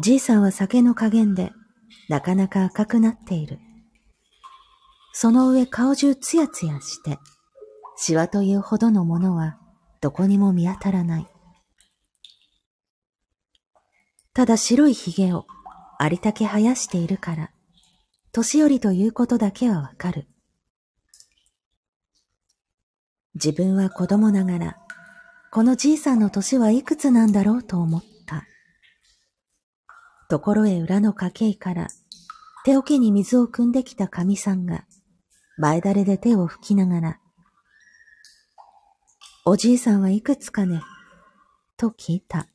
[0.02, 1.52] じいさんは酒の加減で
[2.08, 3.60] なかなか赤くなっている。
[5.12, 7.18] その上顔中ツヤツヤして、
[7.96, 9.58] シワというほどのものは
[10.00, 11.26] どこにも見当たらない。
[14.32, 15.46] ただ白い髭を
[15.98, 17.50] ありたけ生やしているから、
[18.32, 20.28] 年寄りということだけはわかる。
[23.34, 24.76] 自分は子供ながら、
[25.50, 28.44] このじいさんの年はいくつなんだろうと思った。
[30.28, 31.88] ところへ裏の家系から
[32.64, 34.84] 手桶に水を汲んできた神さんが
[35.56, 37.20] 前だれで手を拭きながら、
[39.50, 40.82] おじいさんはいくつかね
[41.78, 42.48] と聞いた。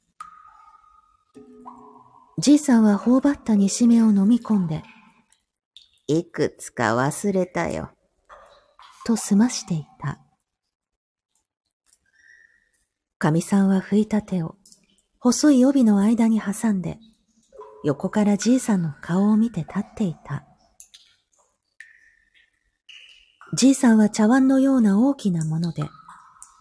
[2.37, 4.83] じいさんは頬張った煮目を飲み込んで、
[6.05, 7.89] いくつか忘れたよ。
[9.07, 10.19] と済ましていた。
[13.17, 14.53] かみさんは拭いた手を
[15.17, 16.99] 細い帯の間に挟んで、
[17.83, 20.45] 横からじいさんの顔を見て立っていた。
[23.55, 25.85] じいさんは茶碗のような大きなもので、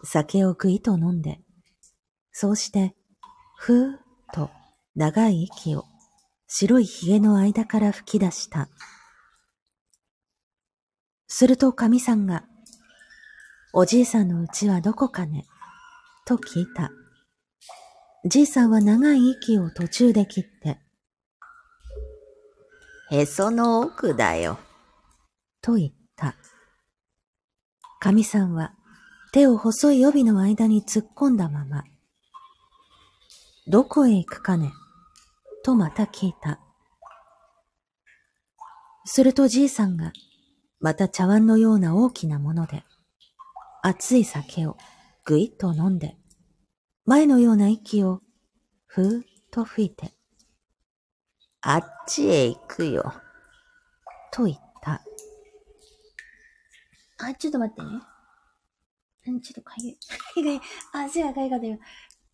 [0.03, 1.39] 酒をぐいと飲んで、
[2.31, 2.95] そうして、
[3.57, 3.99] ふーっ
[4.33, 4.49] と
[4.95, 5.85] 長い息を
[6.47, 8.69] 白い髭の間から吹き出した。
[11.27, 12.45] すると神さんが、
[13.73, 15.45] おじいさんのうちはどこかね？
[16.25, 16.91] と聞いた。
[18.25, 20.77] じいさんは長い息を途中で切って、
[23.09, 24.59] へその奥だよ。
[25.61, 26.35] と言った。
[27.99, 28.73] 神さんは
[29.33, 31.85] 手を細い帯の間に突っ込んだまま、
[33.65, 34.71] どこへ行くかね
[35.63, 36.59] とまた聞いた。
[39.05, 40.13] するとじいさんが、
[40.79, 42.83] また茶碗のような大きなもので、
[43.81, 44.77] 熱い酒を
[45.25, 46.15] ぐいっと飲んで、
[47.07, 48.21] 前のような息を
[48.85, 50.13] ふーっと吹いて、
[51.61, 53.11] あっちへ行くよ。
[54.31, 55.01] と言った。
[57.17, 58.12] あ、ちょっと待ってね。
[59.25, 59.93] うん、ちょっとかゆい。
[59.93, 59.99] か
[60.35, 60.61] ゆい。
[60.93, 61.77] 足がかゆかったよ。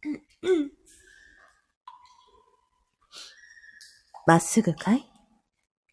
[0.06, 0.14] うん、
[0.50, 0.72] うん。
[4.26, 5.06] まっすぐかい？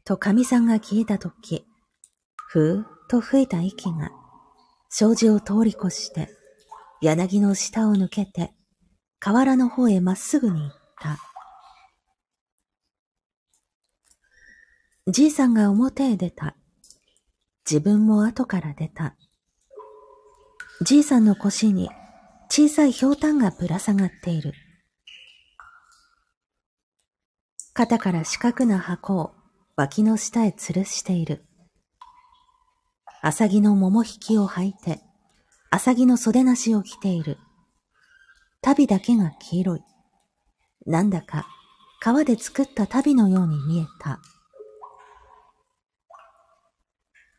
[0.04, 1.66] と神さんが消えたとき、
[2.36, 4.10] ふーっと吹いた息が、
[4.88, 6.28] 障子を通り越して、
[7.02, 8.54] 柳の下を抜けて、
[9.18, 10.70] 河原の方へまっすぐに行っ
[11.00, 11.18] た。
[15.08, 16.56] じいさんが表へ出た。
[17.68, 19.16] 自分も後から出た。
[20.82, 21.88] じいさんの腰に
[22.50, 24.52] 小さい氷炭がぶら下がっている。
[27.72, 29.32] 肩から四角な箱を
[29.76, 31.46] 脇の下へ吊るしている。
[33.22, 35.00] アサギの桃引きを履いて、
[35.70, 37.38] アサギの袖なしを着ている。
[38.60, 39.80] 旅だけが黄色い。
[40.84, 41.46] なんだか
[42.00, 44.20] 川で作った旅のように見えた。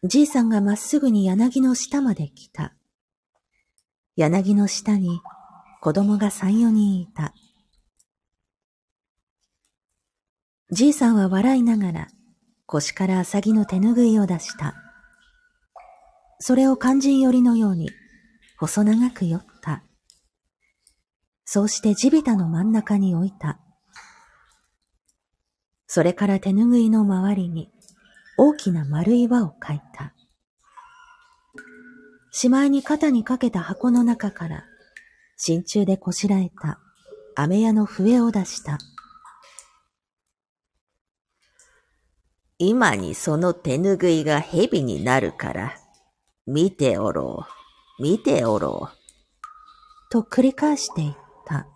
[0.04, 2.77] じいさんがまっすぐに柳の下まで来た。
[4.18, 5.22] 柳の下に
[5.80, 7.36] 子供が三四人いた。
[10.72, 12.08] じいさんは笑いながら
[12.66, 14.74] 腰からアサギの手ぬぐいを出した。
[16.40, 17.92] それを肝心寄りのように
[18.58, 19.84] 細長く寄った。
[21.46, 23.60] そうして地びたの真ん中に置いた。
[25.86, 27.70] それから手ぬぐいの周りに
[28.36, 30.16] 大きな丸い輪を描いた。
[32.32, 34.66] しまいに肩にかけた箱の中から
[35.38, 36.80] 真鍮でこしらえた
[37.36, 38.80] 飴屋の笛を出した。
[42.58, 45.78] 今にその手ぬぐいが蛇になるから、
[46.48, 47.46] 見ておろ
[48.00, 50.10] う、見ておろう。
[50.10, 51.14] と繰り返していっ
[51.46, 51.68] た。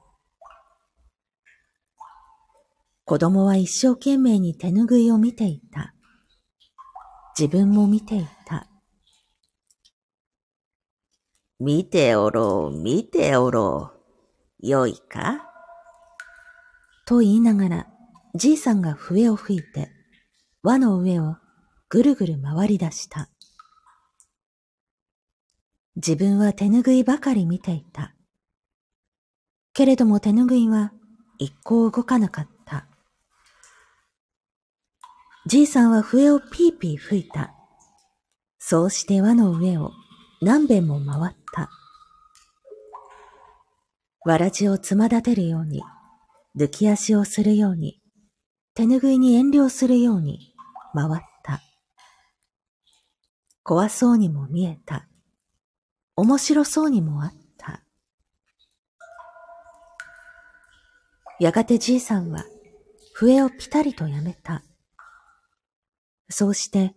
[3.06, 5.94] 子供は一生懸命に手ぬぐいを見ていた。
[7.38, 8.71] 自分も見ていた。
[11.64, 13.92] 見ておろう、見ておろ
[14.64, 14.68] う。
[14.68, 15.48] よいか？
[17.06, 17.88] と言いながら、
[18.34, 19.92] じいさんが笛を吹いて、
[20.64, 21.36] 輪の上を
[21.88, 23.30] ぐるぐる回り出した。
[25.98, 28.16] 自分は手ぬぐいばかり見ていた。
[29.74, 30.92] けれども手ぬぐいは
[31.38, 32.88] 一向動かなかった。
[35.46, 37.54] じいさんは笛をピーピー吹いた。
[38.58, 39.92] そうして輪の上を
[40.42, 41.70] 何遍も回った。
[44.26, 45.84] わらじをつま立てるように、
[46.58, 48.02] 抜き足をするように、
[48.74, 50.56] 手ぬぐいに遠慮するように、
[50.96, 51.62] 回った。
[53.64, 55.08] 怖そうにも見えた。
[56.16, 57.84] 面白そうにもあった。
[61.40, 62.46] やがてじいさんは
[63.14, 64.64] 笛をぴたりとやめた。
[66.30, 66.94] そうして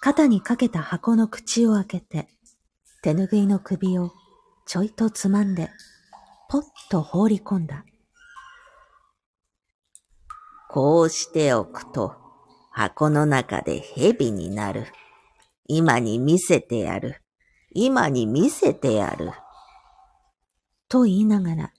[0.00, 2.28] 肩にかけた箱の口を開けて
[3.06, 4.10] 手ぬぐいの首を
[4.66, 5.70] ちょいとつまんで
[6.48, 7.84] ぽっと放り込んだ。
[10.68, 12.16] こうしておくと
[12.72, 14.86] 箱の中で蛇になる。
[15.68, 17.22] 今に見せてやる。
[17.70, 19.30] 今に見せてやる。
[20.88, 21.72] と言いながら、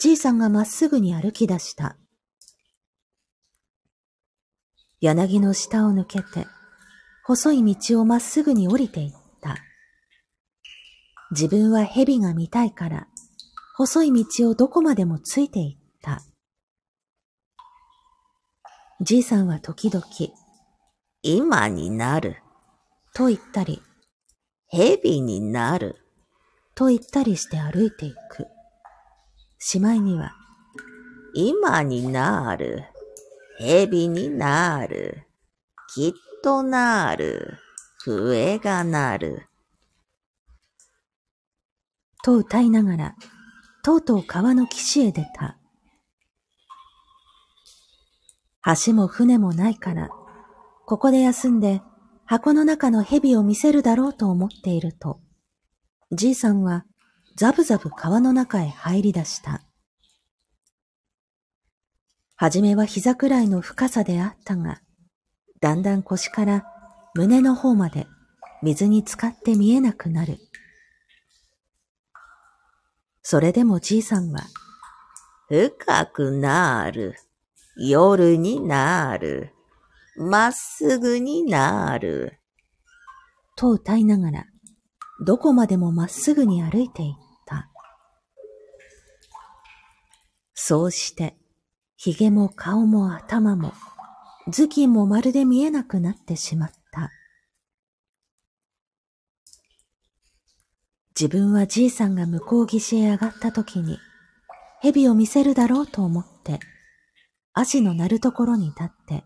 [0.00, 1.98] じいさんがまっすぐに歩き出した。
[5.02, 6.46] 柳の下を抜けて、
[7.26, 9.21] 細い道をまっすぐに降りていった。
[11.32, 13.08] 自分は蛇が見たいから、
[13.74, 16.22] 細い道をどこまでもついていった。
[19.00, 20.04] じいさんは時々、
[21.22, 22.42] 今になる。
[23.14, 23.82] と言ったり、
[24.68, 25.96] 蛇になる。
[26.74, 28.46] と言ったりして歩いていく。
[29.58, 30.34] しまいには、
[31.32, 32.84] 今になる。
[33.58, 35.26] 蛇になる。
[35.94, 36.12] きっ
[36.44, 37.56] となる。
[38.04, 39.48] 笛がなる。
[42.22, 43.16] と歌いながら、
[43.84, 45.58] とうとう川の岸へ出た。
[48.84, 50.10] 橋も船もないから、
[50.86, 51.82] ここで休んで
[52.24, 55.20] 箱の中の蛇を見せるだろうと思っていると、
[56.12, 56.84] じいさんは
[57.36, 59.62] ザブザブ川の中へ入り出した。
[62.36, 64.80] はじめは膝くらいの深さであったが、
[65.60, 66.64] だんだん腰から
[67.14, 68.06] 胸の方まで
[68.62, 70.38] 水に浸かって見えなくなる。
[73.22, 74.42] それでもじいさんは、
[75.48, 77.14] 深くなる。
[77.76, 79.52] 夜になる。
[80.16, 82.38] まっすぐになる。
[83.56, 84.46] と歌いながら、
[85.24, 87.14] どこまでもまっすぐに歩いていっ
[87.46, 87.70] た。
[90.54, 91.36] そうして、
[91.96, 93.72] 髭も顔も頭も、
[94.50, 96.81] 頭巾もまるで見えなくなってしまった。
[101.18, 103.98] 自分はじいさんが向こう岸へ上がった時に、
[104.80, 106.58] 蛇を見せるだろうと思って、
[107.52, 109.24] 足の鳴るところに立って、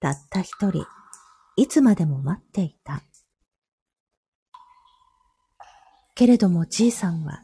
[0.00, 0.86] たった一人、
[1.56, 3.02] いつまでも待っていた。
[6.14, 7.40] けれどもじいさんは、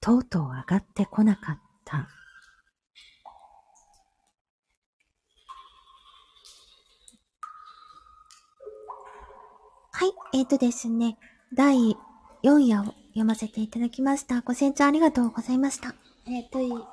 [0.00, 2.08] とうとう上がってこなかった。
[9.92, 11.18] はい、えっ、ー、とですね、
[11.54, 11.96] 第
[12.46, 14.40] 4夜を読ませていただきました。
[14.40, 15.96] ご清聴ありがとうございました。
[16.28, 16.86] えっ、ー、と、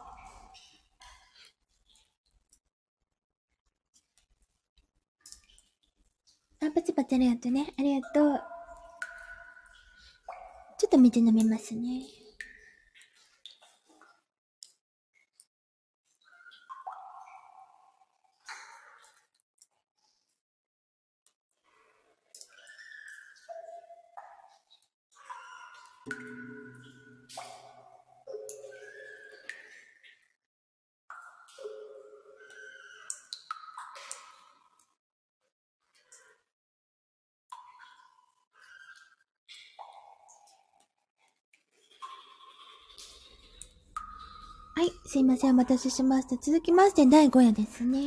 [6.60, 7.72] あ、パチパチありがとうね。
[7.78, 8.41] ありがとう。
[10.80, 12.01] ちょっと水飲めますね。
[45.14, 46.38] すいません、お待たせしました。
[46.43, 47.99] 続きまして、第5夜ですね。
[47.99, 48.03] は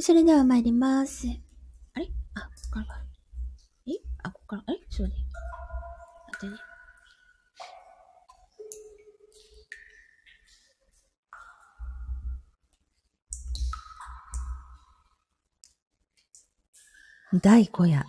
[0.00, 0.02] い。
[0.02, 1.28] それでは参ります。
[1.94, 2.08] あれ？
[2.34, 3.00] あ、ここからか。
[3.86, 3.92] え？
[4.24, 5.14] あ、ここから、あれそうね。
[6.32, 6.60] 待ってね。
[17.40, 18.04] 第5夜。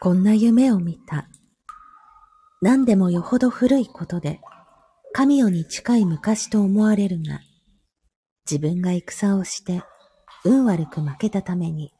[0.00, 1.28] こんな夢を見た。
[2.62, 4.40] 何でもよほど古いことで、
[5.12, 7.40] 神代に近い昔と思われるが、
[8.48, 9.82] 自分が戦をして、
[10.44, 11.92] 運悪く負けたために、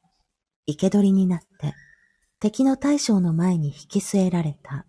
[0.66, 1.74] 生け捕りになって、
[2.38, 4.86] 敵の大将の前に引き据えられた。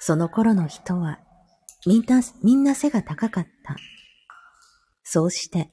[0.00, 1.20] その頃の人は、
[1.86, 3.76] みんな、みんな背が高かった。
[5.04, 5.70] そうして、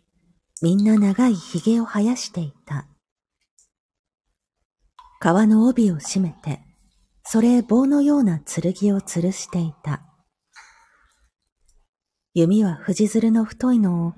[0.61, 2.87] みんな長い髭を生やしていた。
[5.25, 6.61] 川の帯を締めて、
[7.23, 10.03] それ棒のような剣を吊るしていた。
[12.35, 14.13] 弓は藤鶴の太いのを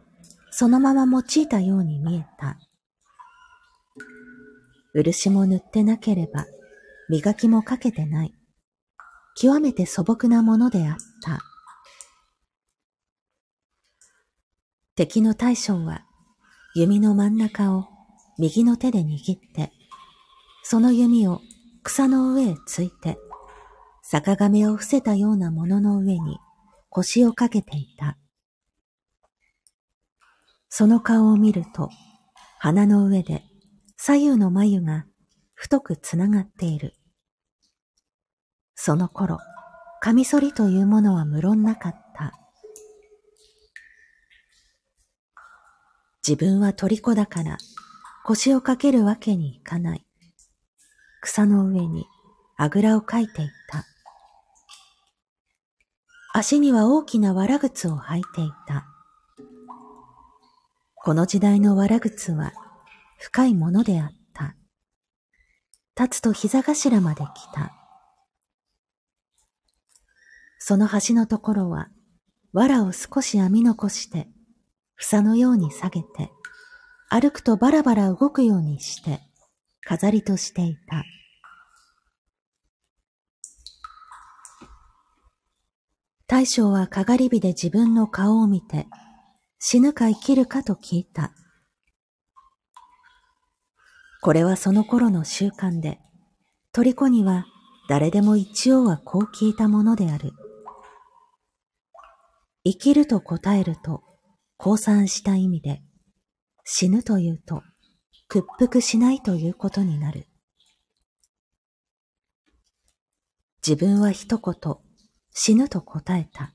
[0.52, 2.58] そのまま用いたように見えた。
[4.94, 6.46] 漆も塗ってなければ
[7.08, 8.34] 磨きもかけてない。
[9.38, 11.40] 極めて素朴なものであった。
[14.98, 16.04] 敵の大将は
[16.76, 17.86] 弓の真ん中を
[18.38, 19.72] 右の手で握って
[20.70, 21.40] その弓を
[21.82, 23.18] 草の上へついて、
[24.04, 26.40] 坂亀を伏せたようなものの上に
[26.90, 28.18] 腰をかけていた。
[30.68, 31.90] その顔を見ると、
[32.60, 33.46] 鼻の上で
[33.96, 35.06] 左右の眉が
[35.54, 36.96] 太くつながっている。
[38.76, 39.40] その頃、
[40.02, 42.34] カミソリというものは無論なかった。
[46.28, 47.58] 自分は虜だから
[48.26, 50.07] 腰をかけるわけにいかない。
[51.22, 52.06] 草の上に
[52.58, 53.86] あぐらをかいていた。
[56.34, 58.86] 足には大きなわら靴を履いていた。
[60.96, 62.54] この時代のわら靴は
[63.18, 64.56] 深いものであった。
[66.00, 67.74] 立つと膝頭まで来た。
[70.60, 71.90] その端のところは、
[72.54, 74.28] 藁を少し編み残して、
[74.96, 76.32] 房のように下げて、
[77.10, 79.22] 歩くとバラバラ動くようにして、
[79.88, 81.06] 飾りとしていた。
[86.28, 88.88] 大将はかがり火で自分の顔を見て、
[89.60, 91.32] 死ぬか生きるかと聞いた。
[94.22, 96.00] これはその頃の習慣で、
[96.74, 97.46] 虜には
[97.88, 100.34] 誰でも一応はこう聞いたものである。
[102.66, 104.04] 生きると答えると、
[104.58, 105.82] 降参した意味で、
[106.66, 107.64] 死ぬというと、
[108.30, 110.28] 屈服しないということになる。
[113.66, 114.76] 自分は一言、
[115.32, 116.54] 死ぬと答えた。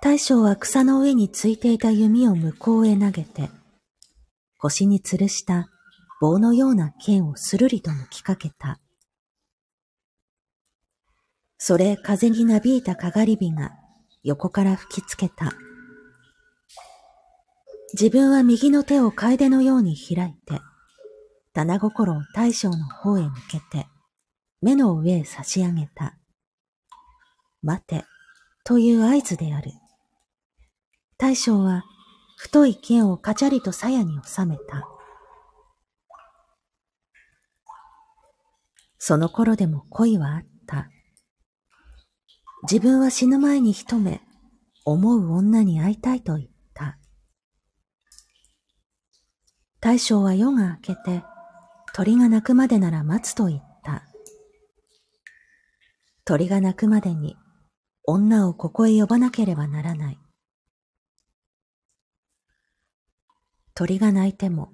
[0.00, 3.50] 大将は草の上についていた弓を向こうへ投げて、
[4.58, 5.68] 腰に吊るした
[6.20, 8.80] 棒のような剣をするりと向きかけた。
[11.58, 13.72] それ風になびいたかがり火が
[14.22, 15.52] 横から吹きつけた。
[17.92, 20.60] 自分は右の手を楓のように開いて、
[21.52, 23.86] 棚心を大将の方へ向けて、
[24.60, 26.18] 目の上へ差し上げた。
[27.62, 28.04] 待て、
[28.64, 29.70] という合図である。
[31.18, 31.84] 大将は、
[32.36, 34.88] 太い剣をカチャリと鞘に収めた。
[38.98, 40.90] その頃でも恋はあった。
[42.64, 44.20] 自分は死ぬ前に一目、
[44.84, 46.98] 思う女に会いたいと言った。
[49.86, 51.22] 大将は夜が明けて、
[51.94, 54.02] 鳥が鳴くまでなら待つと言った。
[56.24, 57.36] 鳥が鳴くまでに、
[58.02, 60.18] 女をここへ呼ばなければならない。
[63.76, 64.72] 鳥が鳴いても、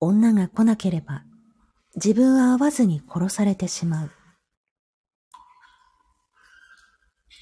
[0.00, 1.24] 女が来なければ、
[1.96, 4.10] 自分は会わずに殺されてしまう。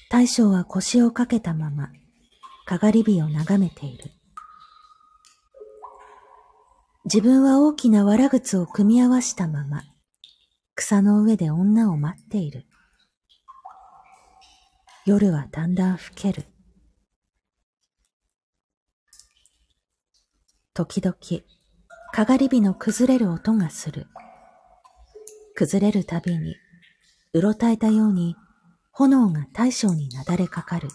[0.09, 1.89] 大将は腰をかけたまま、
[2.65, 4.16] かがり火を眺めている。
[7.07, 9.83] 自分は大きなわら靴を組み合わしたまま、
[10.75, 12.65] 草の上で女を待っている。
[15.05, 16.43] 夜はだんだん更ける。
[20.73, 21.15] 時々、
[22.11, 24.07] かがり火の崩れる音がする。
[25.55, 26.57] 崩れるたびに、
[27.31, 28.35] うろたえたように
[28.91, 30.89] 炎が大将になだれかかる。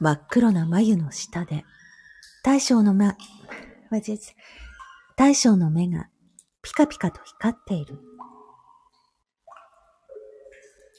[0.00, 1.64] 真っ黒な眉の下で、
[2.46, 3.12] 大将の目、
[5.16, 6.08] 大将の目が
[6.62, 7.98] ピカピカと光っている。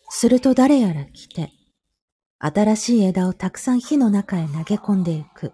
[0.10, 1.54] すると誰やら来て、
[2.38, 5.54] 新しい枝をたくさん火の中へ投げ込んでいく。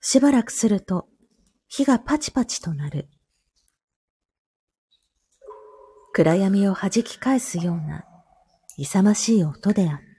[0.00, 1.08] しばらくすると、
[1.66, 3.08] 火がパチパチとなる。
[6.12, 8.04] 暗闇を弾き返すような
[8.76, 10.11] 勇ましい音であった。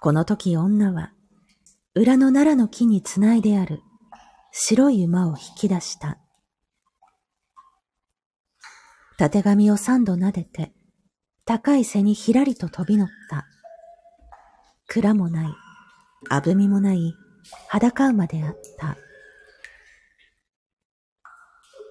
[0.00, 1.12] この時女は
[1.94, 3.82] 裏の奈良の木につないである
[4.52, 6.18] 白い馬を引き出した。
[9.18, 10.72] 縦紙を三度撫でて
[11.46, 13.46] 高い背にひらりと飛び乗った。
[14.88, 15.48] 蔵もない、
[16.28, 17.14] あぶみもない
[17.68, 18.96] 裸馬であった。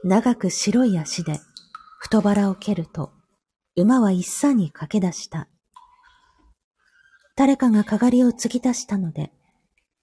[0.04, 1.40] 長く白い足で
[2.00, 3.12] 太腹を蹴ると、
[3.76, 5.48] 馬は一産に駆け出した。
[7.38, 9.32] 誰かがかがりを継ぎ足したので、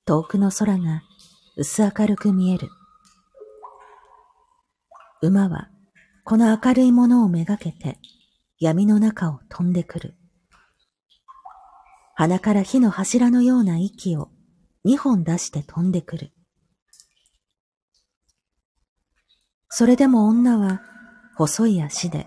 [0.05, 1.03] 遠くの空が
[1.57, 2.69] 薄明るく見える。
[5.23, 5.71] 馬は
[6.25, 7.99] この明るいものをめがけて
[8.59, 10.15] 闇の中を飛んでくる。
[12.15, 14.29] 鼻から火の柱のような息を
[14.85, 16.33] 二本出して飛んでくる。
[19.71, 20.83] それでも女は
[21.37, 22.27] 細い足で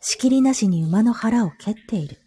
[0.00, 2.25] 仕切りなしに馬の腹を蹴っている。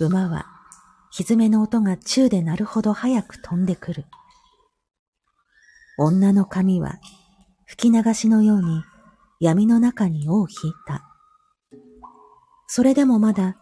[0.00, 0.46] 馬は
[1.10, 4.06] 蹄の音が宙で鳴るほど早く飛んでくる。
[5.98, 6.98] 女の髪は
[7.66, 8.82] 吹き流しのように
[9.40, 11.04] 闇の中に尾を引いた。
[12.66, 13.56] それでもまだ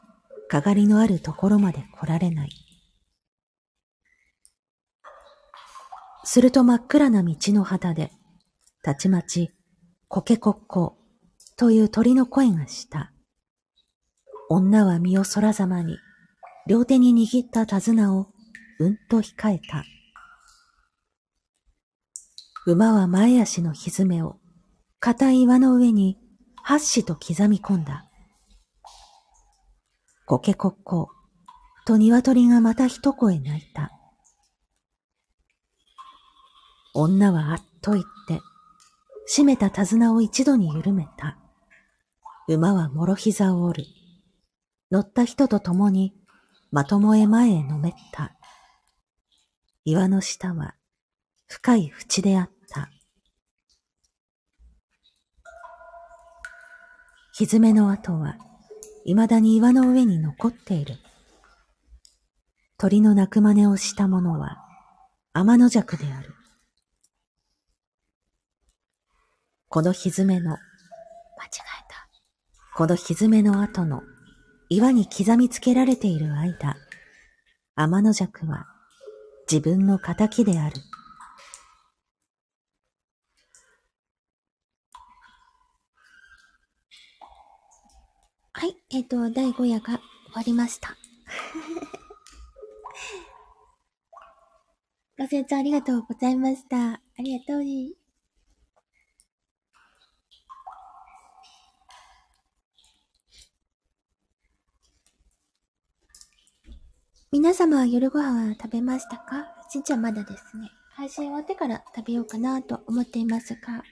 [0.49, 2.51] かがりのあるところまで来られない。
[6.25, 8.13] すると真っ暗な道の旗で、
[8.83, 9.51] たちまち、
[10.09, 10.97] コケコッコ
[11.57, 13.13] という鳥の声がした。
[14.49, 15.99] 女は身を空ざまに、
[16.67, 18.29] 両手に握った手綱を
[18.79, 19.85] うんと控えた。
[22.67, 24.39] 馬は前足のひずめを、
[25.01, 26.19] 硬い岩の上に、
[26.63, 28.09] はっしと刻み込んだ。
[30.27, 33.91] コケコッコーと鶏がまた一声鳴いた。
[36.95, 38.41] 女はあっと言って、
[39.37, 41.39] 締めた手綱を一度に緩めた。
[42.47, 43.89] 馬はもろ膝を折る。
[44.93, 46.15] 乗った人と共に、
[46.73, 48.35] まともへ前へのめった。
[49.85, 50.75] 岩の下は、
[51.47, 52.89] 深い淵であった。
[57.35, 58.39] 蹄の跡は、
[59.05, 60.97] 未だに岩の上に残っている。
[62.79, 64.57] 鳥の鳴く真似をした者は、
[65.35, 66.35] 天の弱である。
[69.69, 70.59] この蹄の、間違え
[71.87, 72.09] た。
[72.75, 74.01] この蹄の後の
[74.75, 76.79] 岩に刻みつけられている間、
[77.77, 78.67] 天の弱は
[79.47, 80.77] 自分の仇である。
[88.55, 90.01] はい、えっ、ー、と、第5夜が終
[90.37, 90.97] わりました。
[95.19, 96.93] ご清聴ありがとうございました。
[96.95, 97.63] ありがとう
[107.35, 109.47] 皆様は夜ご飯は食べましたか？
[109.71, 110.71] ちんちゃんまだですね。
[110.95, 113.83] 配信終わってから食べようかなと思っていますが、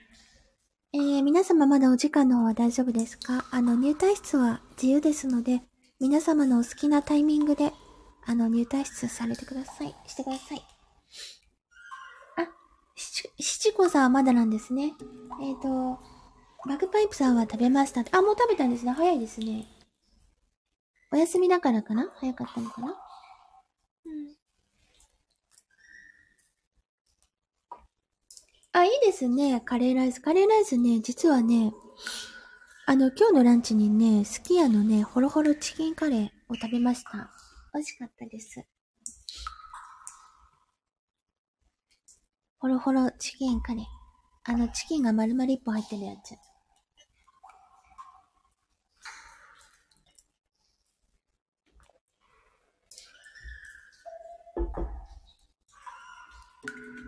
[0.93, 3.45] えー、皆様まだお時間の方は大丈夫ですか？
[3.49, 5.63] あの、入退室は自由ですので、
[5.99, 7.73] 皆様のお好きなタイミングで、
[8.27, 9.95] あの、入退室されてください。
[10.05, 10.61] してください。
[12.37, 12.47] あ、
[12.95, 14.93] し、七子さんはまだなんですね。
[15.41, 15.99] えっ、ー、と、
[16.69, 18.91] バグパイプさんは食べましたあ、もう食べたんですね。
[18.91, 19.65] 早いですね。
[21.11, 22.11] お休みだからかな？
[22.17, 22.95] 早かったのかな？
[28.73, 29.61] あ、いいですね。
[29.65, 30.21] カレーライス。
[30.21, 31.73] カレーライスね、実はね、
[32.85, 37.29] あの、今日のランチにね、すき家のね、ホロホロチキンカレーを食べました。
[37.73, 38.65] 美味しかったです。
[42.59, 43.85] ホロホロチキンカレー。
[44.45, 46.35] あの、チキンが丸々一本入ってるやつ。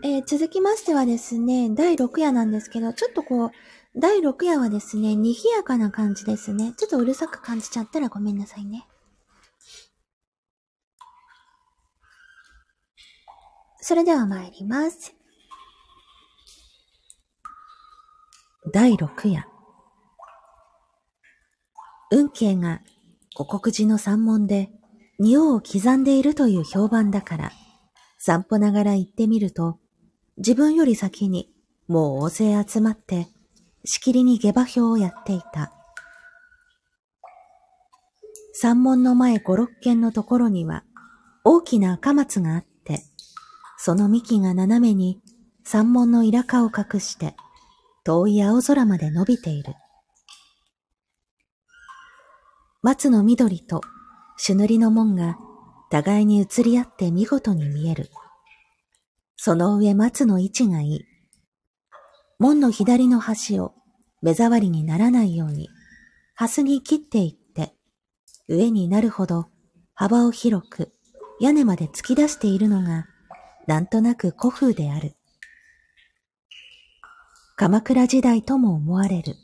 [0.06, 3.52] えー、続きましてはですね、第6夜なんですけど、ちょっとこう、
[3.96, 6.74] 第6夜はですね、賑やかな感じですね。
[6.78, 8.86] ちょっとうるさく感じちゃったらごめんなさいね。
[13.80, 15.16] それでは参ります。
[18.74, 19.48] 第6夜。
[22.12, 22.82] 運慶が
[23.36, 24.70] 五国寺の山門で
[25.18, 27.52] 仁王を刻んでいるという評判だから、
[28.18, 29.80] 散歩ながら行ってみると、
[30.38, 31.50] 自分より先に
[31.88, 33.28] もう大勢集まって
[33.86, 35.72] しきりに下馬評をやっていた。
[38.54, 40.84] 山門の前五六軒のところには
[41.44, 43.04] 大きな赤松があって、
[43.78, 45.22] その幹が斜めに
[45.66, 47.36] 山門のイラカを隠して
[48.04, 49.76] 遠い青空まで伸びている。
[52.82, 53.82] 松の緑と
[54.38, 55.38] 朱塗りの門が
[55.90, 58.10] 互いに移り合って見事に見える。
[59.36, 61.06] その上松の位置がいい。
[62.40, 63.74] 門の左の端を
[64.22, 65.70] 目障りにならないように、
[66.36, 67.76] ハスに切っていって、
[68.48, 69.48] 上になるほど
[69.94, 70.92] 幅を広く
[71.40, 73.06] 屋根まで突き出しているのが、
[73.68, 75.16] なんとなく古風である。
[77.56, 79.36] 鎌倉時代とも思われる。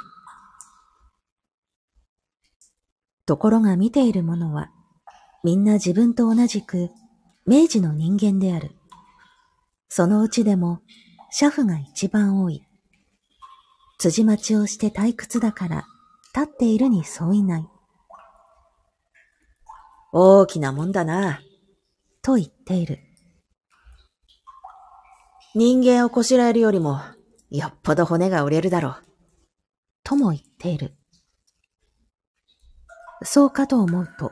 [3.26, 4.72] ところが見ている者は、
[5.44, 6.90] みんな自分と同じく
[7.46, 8.79] 明治の人間である。
[9.90, 10.82] そのうちでも、
[11.32, 12.64] 車夫が一番多い。
[13.98, 15.86] 辻待ちをして退屈だから、
[16.36, 17.68] 立っているにそういない。
[20.14, 21.42] 大きなもんだな。
[22.22, 23.00] と言っている。
[25.56, 27.02] 人間をこしらえるよりも、
[27.50, 28.96] よっぽど骨が折れるだろう。
[30.04, 30.94] とも言っている。
[33.24, 34.32] そうかと思うと。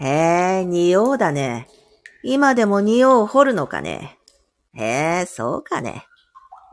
[0.00, 1.68] へえ、仁王だね。
[2.22, 4.17] 今でも仁王を掘るのかね。
[4.74, 6.06] へえ、そうかね。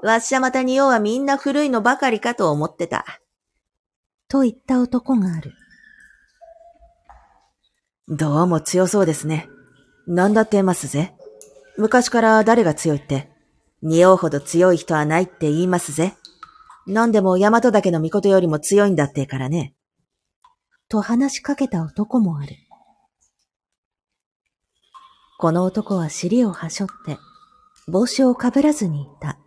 [0.04, 3.06] わっしゃまたにおはみんな古いのばかりかと思ってた。
[4.28, 5.54] と言った男がある。
[8.08, 9.50] どうも強そうですね。
[10.08, 11.16] なんだってますぜ。
[11.78, 13.32] 昔から誰が強いって。
[13.82, 16.14] 匂うほど強い人はないって言いますぜ。
[16.88, 19.74] 何でも大和岳の御よりも強いんだってからね。
[20.88, 22.56] と話しかけた男もある。
[25.40, 27.18] この男は尻をはしょって、
[27.88, 29.38] 帽子をかぶらずにいた。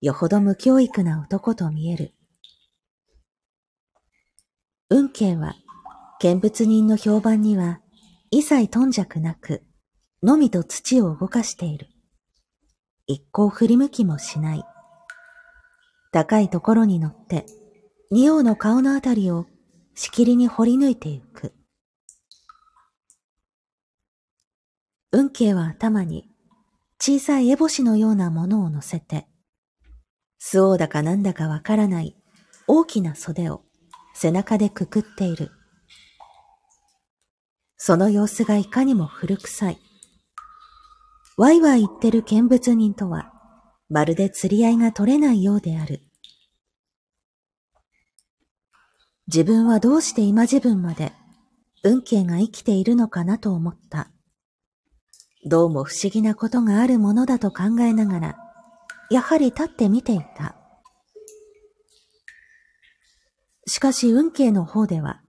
[0.00, 2.12] よほど無教育な男と見える。
[4.90, 5.54] 運慶は、
[6.20, 7.80] 見物人の評判には、
[8.32, 9.62] 一切頓着なく、
[10.20, 11.86] のみと土を動かしている。
[13.06, 14.64] 一向振り向きもしない。
[16.10, 17.46] 高いところに乗って、
[18.10, 19.46] 仁王の顔のあたりを
[19.94, 21.54] しきりに掘り抜いてゆく。
[25.12, 26.33] 運慶は頭に
[27.00, 29.26] 小さい烏帽子のようなものを乗せて、
[30.38, 32.16] 巣王だかなんだかわからない
[32.66, 33.62] 大きな袖を
[34.14, 35.50] 背中でくくっている。
[37.76, 39.78] その様子がいかにも古臭い。
[41.36, 43.32] ワイワイ言ってる見物人とは
[43.88, 46.02] まるで釣り合いが取れないようである。
[49.26, 51.12] 自分はどうして今自分まで
[51.82, 54.10] 運慶が生きているのかなと思った。
[55.46, 58.36] どうも不思議なことがあるものだと考えながら、
[59.10, 60.56] やはり立って見ていた。
[63.66, 65.20] しかし運慶の方では、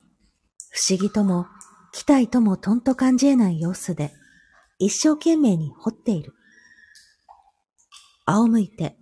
[0.71, 1.47] 不思議とも
[1.91, 4.13] 期待ともとんと感じ得ない様子で、
[4.79, 6.33] 一生懸命に掘っている。
[8.25, 8.97] 仰向いて、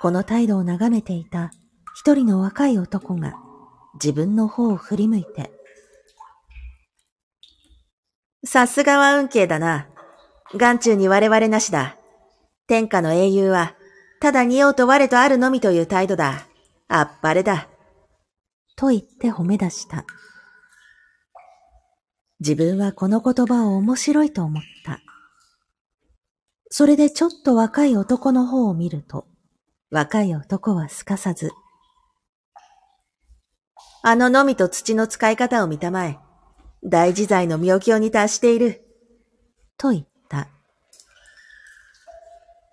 [0.00, 1.50] この態度を眺めていた
[1.94, 3.34] 一人の若い男が
[3.94, 5.50] 自分の方を振り向いて、
[8.44, 9.88] さすがは運慶だな。
[10.54, 11.96] 眼中に我々なしだ。
[12.66, 13.74] 天下の英雄は、
[14.20, 16.46] ただ似ようと我とあるのみという態度だ。
[16.88, 17.68] あっぱれだ。
[18.76, 20.04] と言って褒め出した。
[22.40, 25.00] 自分はこの言葉を面白いと思った。
[26.68, 29.26] それでちょっと若い男の方を見ると、
[29.90, 31.52] 若い男はすかさず、
[34.02, 36.18] あののみと土の使い方を見たまえ、
[36.84, 38.82] 大自在の妙境に達している。
[39.78, 40.15] と言った。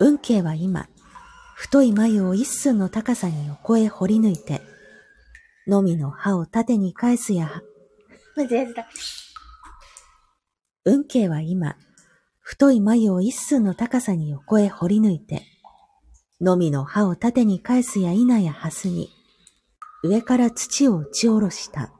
[0.04, 0.90] 運慶は今、
[1.56, 4.62] 太い眉を一寸の高さに横へ掘り抜いて、
[5.66, 7.62] のみの歯を縦に返すや。
[10.84, 11.78] 運慶は今、
[12.42, 15.44] 太い眉を一寸の高さに横へ掘り抜いて、
[16.42, 19.10] のみの歯を縦に返すや否やはすに、
[20.04, 21.94] 上から土を打ち下ろした。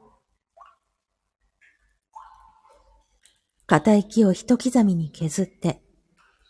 [3.64, 5.80] 硬い木を一刻みに削って、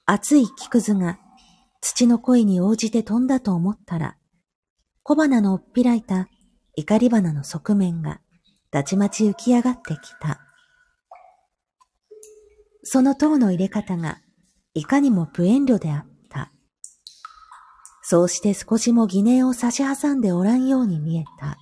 [0.04, 1.20] 熱い木くずが
[1.86, 4.16] 土の声に応じて飛んだと思ったら、
[5.02, 6.28] 小花のおっぴらいた
[6.76, 8.22] 怒り花の側面が
[8.70, 10.40] たちまち浮き上がってきた。
[12.84, 14.22] その塔の入れ方が
[14.72, 16.52] いかにも無遠慮であった。
[18.02, 21.58] そうして少しも疑念を差し挟んでおらんように見えた。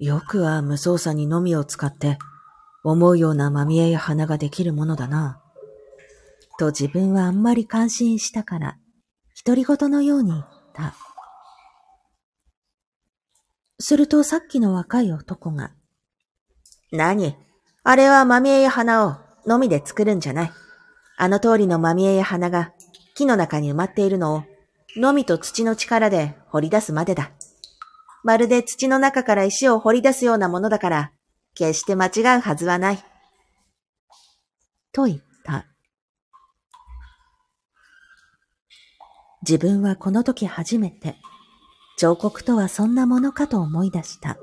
[0.00, 2.18] よくは無操作にのみを使って
[2.82, 5.43] 思うようなまみえや花ができるものだな。
[6.58, 8.78] と自分はあんまり感心したから、
[9.44, 10.94] 独り言のように言った。
[13.80, 15.72] するとさっきの若い男が、
[16.92, 17.36] 何？
[17.82, 20.52] あれはまみえや花をのみで作るんじゃない。
[21.16, 22.72] あの通りのまみえや花が
[23.14, 24.44] 木の中に埋まっているのを
[24.96, 27.32] のみと土の力で掘り出すまでだ。
[28.22, 31.12] まるで土の中から石を掘り出すようなものだから、
[31.54, 32.98] 決して間違うはずはない。
[34.92, 35.66] と言った。
[39.46, 41.16] 自分はこの時初めて、
[41.98, 44.38] 彫刻とはそんなものかと思い出した。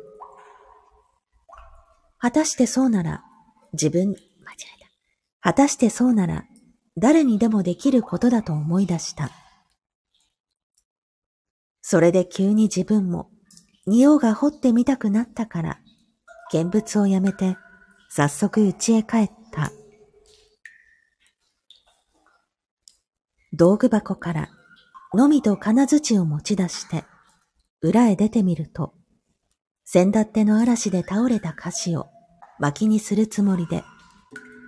[2.20, 3.24] 果たしてそうなら、
[3.74, 4.89] 自分、間違えた。
[5.41, 6.45] 果たしてそうなら、
[6.97, 9.32] 誰にでもできることだと思い出した。
[11.82, 13.32] それで急に自分も、
[13.88, 15.80] 仁王が掘ってみたくなったから、
[16.52, 17.58] 見物をやめて、
[18.12, 19.72] 早速家へ帰った。
[23.52, 24.49] 道具箱から、
[25.14, 27.03] のみと金槌を持ち出して、
[27.82, 28.93] 裏へ出てみると、
[29.84, 32.07] 先だっての嵐で倒れた菓子を
[32.59, 33.84] 薪にするつもりで、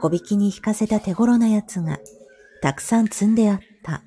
[0.02, 1.98] 小引きに引かせた手頃なやつが
[2.62, 4.04] たくさん積んであった。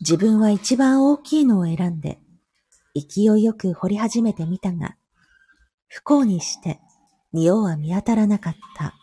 [0.00, 2.18] 自分は一番大きいのを選んで、
[2.94, 4.96] 勢いよく掘り始めてみたが、
[5.86, 6.80] 不幸にして
[7.32, 8.94] 仁王は見当たらなかった。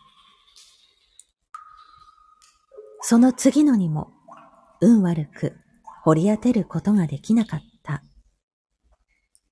[3.00, 4.13] その次のにも、
[4.84, 5.56] 運悪く
[6.02, 8.02] 掘り当てることができなかった。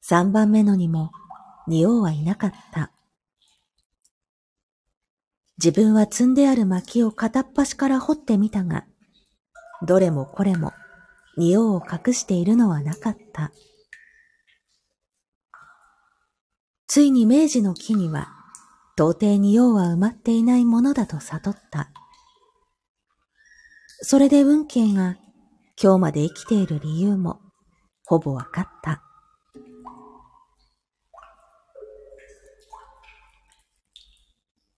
[0.02, 1.10] 三番目のにも、
[1.66, 2.92] 仁王はいなかった。
[5.56, 8.84] 自分は積んである薪を片っ端から掘ってみたが、
[9.86, 10.72] どれもこれも
[11.38, 13.52] 匂を隠しているのはなかった。
[16.86, 18.28] ついに明治の木には、
[18.98, 21.90] 到底に用は埋まっていないものだと悟った。
[24.04, 25.16] それで運慶が
[25.80, 27.38] 今日まで生きている理由も
[28.04, 29.00] ほぼわかった。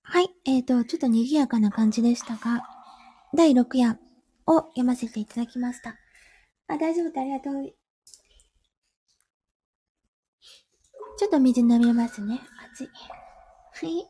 [0.02, 2.64] はい、えっ、ー、と、ちょっと賑やかな感じでしたが、
[3.34, 3.98] 第6夜
[4.46, 5.96] を読ませていただきました。
[6.68, 7.74] あ、大丈夫、ありがとう。
[11.16, 12.40] ちょっと水飲みますね。
[12.72, 12.88] 熱い。
[12.88, 14.06] はい。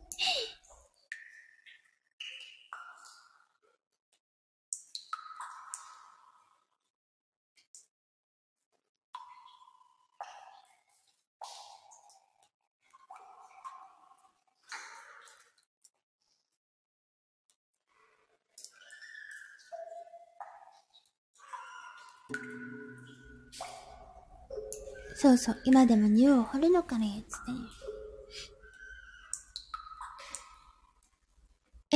[25.17, 27.85] そうそう、今でも匂いを掘るのかね、つって。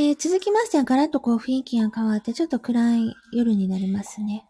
[0.01, 4.45] えー、続きましてはガラッとこう雰囲気が変わってちょっと暗い夜になりますね。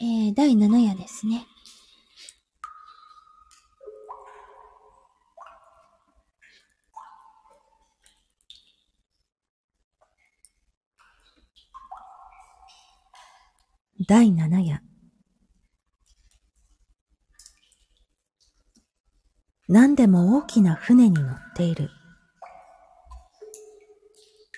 [0.00, 1.44] えー、第7夜ですね。
[14.08, 14.80] 第7夜。
[19.68, 21.90] 何でも大きな船に乗っている。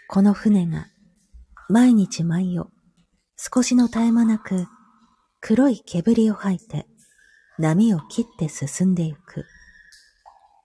[0.08, 0.86] この船が
[1.68, 2.70] 毎日毎夜
[3.36, 4.68] 少しの絶え間なく
[5.40, 6.86] 黒い煙を吐いて
[7.58, 9.46] 波を切って進んでゆく。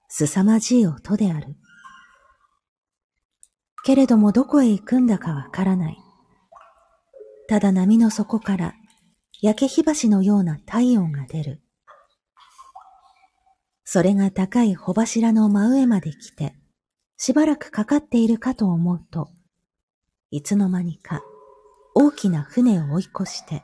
[0.10, 1.56] 凄まじい音である。
[3.84, 6.05] けれどもどこへ行くんだかわからない。
[7.48, 8.74] ただ波の底から
[9.42, 11.62] 焼け火箸のような太陽が出る。
[13.84, 16.56] それが高い穂柱の真上まで来て、
[17.18, 19.30] しばらくかかっているかと思うと、
[20.32, 21.22] いつの間にか
[21.94, 23.64] 大きな船を追い越して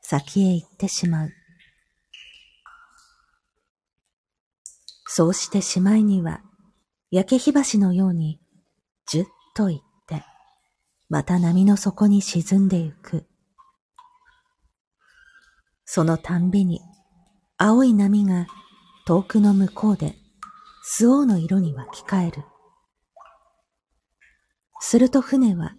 [0.00, 1.30] 先へ行ってしまう。
[5.04, 6.40] そうしてしまいには、
[7.10, 8.40] 焼け火箸のように、
[9.06, 9.91] じゅっと行って、
[11.12, 13.26] また波の底に沈んでゆく。
[15.84, 16.80] そのたんびに、
[17.58, 18.46] 青い波が
[19.06, 20.16] 遠くの向こうで、
[20.82, 22.44] スオの色に湧き返る。
[24.80, 25.74] すると船は、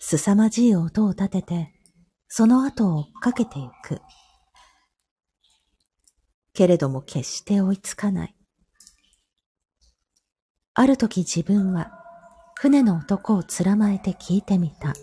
[0.00, 1.72] 凄まじい音を立てて、
[2.26, 4.02] その後を追っかけてゆく。
[6.52, 8.34] けれども決して追いつかない。
[10.74, 12.03] ある時自分は
[12.64, 14.94] 船の男をつまえて聞いてみた。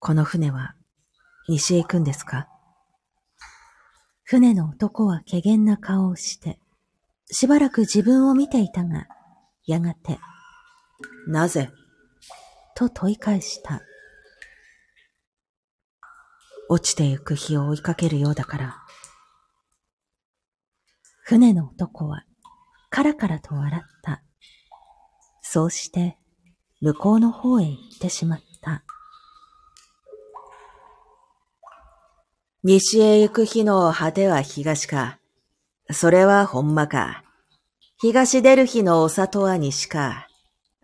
[0.00, 0.74] この船は
[1.48, 2.48] 西へ行くんですか？
[4.24, 6.58] 船の男は怪げな顔をして、
[7.30, 9.06] しばらく自分を見ていたが、
[9.66, 10.18] やがて、
[11.28, 11.70] なぜ？
[12.74, 13.82] と問い返した。
[16.68, 18.76] 落ちてゆく日を追いかけるようだから。
[21.22, 22.24] 船の男は、
[22.92, 24.22] カラカラと笑った。
[25.40, 26.18] そうして、
[26.82, 28.84] 向こうの方へ行ってしまった。
[32.62, 35.18] 西へ行く日の果ては東か。
[35.90, 37.24] それはほんまか。
[37.98, 40.28] 東出る日のお里は西か。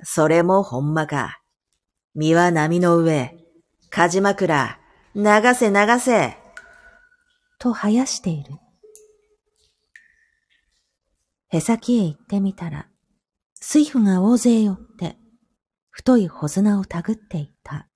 [0.02, 1.42] それもほんまか。
[2.14, 3.36] 身は波の上。
[3.90, 4.78] かじ枕。
[5.14, 6.38] 流せ流せ。
[7.58, 8.54] と生やしている。
[11.50, 12.88] へさきへ行ってみたら、
[13.54, 15.16] 水夫が大勢寄って、
[15.88, 17.88] 太い穂綱をたぐっていた。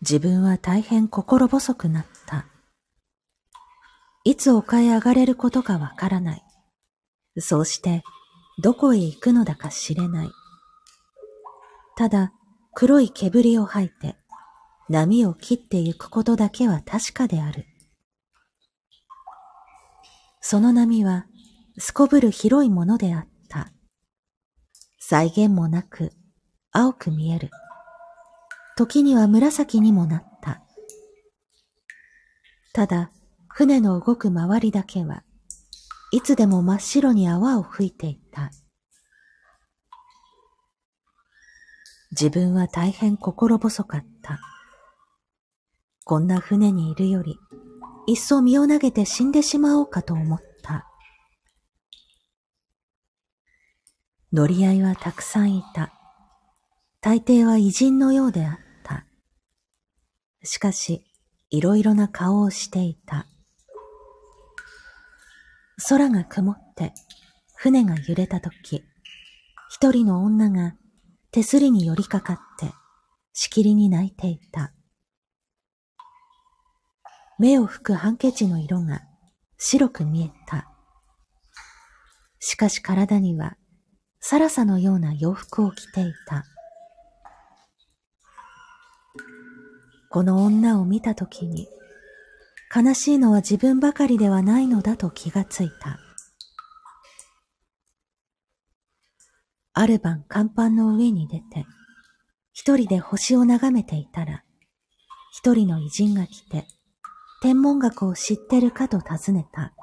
[0.00, 2.46] 自分は大変心細くなった。
[4.24, 6.44] いつ丘へ上がれることかわからない。
[7.38, 8.02] そうして、
[8.62, 10.30] どこへ行くのだか知れない。
[11.96, 12.32] ただ、
[12.74, 14.16] 黒い煙を吐いて、
[14.88, 17.66] 波を切って行くことだけは確かである。
[20.44, 21.26] その波は、
[21.78, 23.72] すこぶる広いものであった。
[24.98, 26.12] 再現もなく、
[26.72, 27.48] 青く見える。
[28.76, 30.60] 時には紫にもなった。
[32.74, 33.12] ただ、
[33.48, 35.22] 船の動く周りだけは、
[36.10, 38.50] いつでも真っ白に泡を吹いていた。
[42.10, 44.40] 自分は大変心細かった。
[46.04, 47.38] こんな船にいるより、
[48.06, 50.88] いっそ身を投げて死んでしまおうかと思った。
[54.32, 55.92] 乗り合いはたくさんいた。
[57.00, 59.06] 大抵は偉人のようであった。
[60.42, 61.04] しかし、
[61.50, 63.26] いろいろな顔をしていた。
[65.88, 66.92] 空が曇って
[67.56, 68.82] 船が揺れたとき、
[69.68, 70.74] 一人の女が
[71.30, 72.72] 手すりに寄りかかって
[73.32, 74.72] しきりに泣いていた。
[77.42, 79.02] 目を拭くハンケチの色が
[79.58, 80.68] 白く見えた。
[82.38, 83.56] しかし体には
[84.20, 86.44] サラサのような洋服を着ていた。
[90.08, 91.66] この女を見たときに、
[92.72, 95.98] 悲しいのは自分ばかりではないのだと気がついた。
[99.72, 101.66] ある晩甲板の上に出て、
[102.52, 104.44] 一人で星を眺めていたら、
[105.32, 106.68] 一人の偉人が来て、
[107.42, 109.74] 天文学を知ってるかと尋ねた。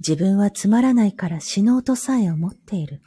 [0.00, 3.02] 自分はつまらないから死のうとさえ思っている。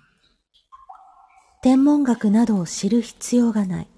[1.61, 3.89] 天文学などを知る必要がない。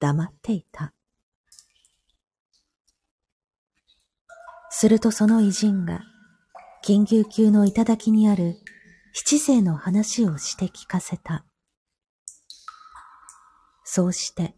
[0.00, 0.92] 黙っていた。
[4.70, 6.00] するとその偉人が、
[6.84, 8.56] 緊急級の頂にある
[9.12, 11.46] 七世の話をして聞かせた。
[13.84, 14.56] そうして、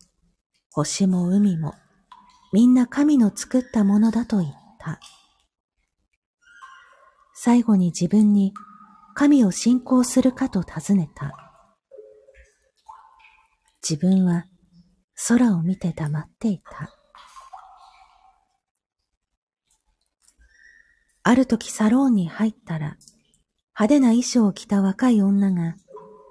[0.70, 1.74] 星も海も、
[2.56, 4.98] みんな神の作ったものだと言った。
[7.34, 8.54] 最後に自分に
[9.14, 11.36] 神を信仰するかと尋ねた。
[13.86, 14.46] 自分は
[15.28, 16.90] 空を見て黙っていた。
[21.24, 22.96] ある時サロンに入ったら、
[23.78, 25.76] 派手な衣装を着た若い女が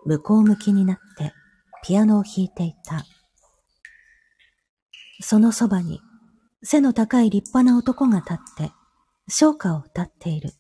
[0.08, 1.34] 向こう向きになって
[1.84, 3.06] ピアノを弾いていた。
[5.22, 6.02] そのそばに
[6.68, 8.72] 背の高い立派な男が立って
[9.28, 10.54] 唱歌を歌っている。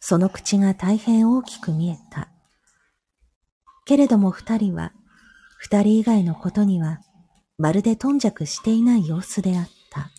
[0.00, 2.28] その口が大変大きく見えた。
[3.86, 4.92] けれども二人は
[5.58, 7.00] 二人以外のことには
[7.56, 10.10] まるで頓着していない様子であった。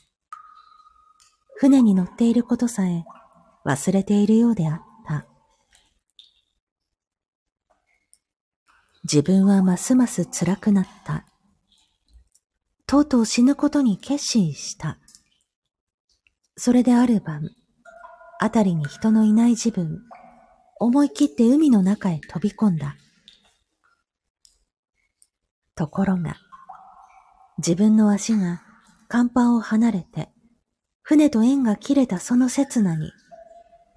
[1.57, 3.03] 船に乗っていることさえ
[3.65, 5.27] 忘れているようであった。
[9.03, 11.25] 自分はますます辛くなった。
[12.87, 14.99] とうとう死ぬことに決心した。
[16.55, 17.49] それである晩、
[18.39, 20.01] あたりに人のいない自分、
[20.79, 22.95] 思い切って海の中へ飛び込んだ。
[25.75, 26.37] ところが、
[27.57, 28.61] 自分の足が
[29.09, 30.29] 甲板を離れて、
[31.01, 33.11] 船と縁が切れたその刹那に、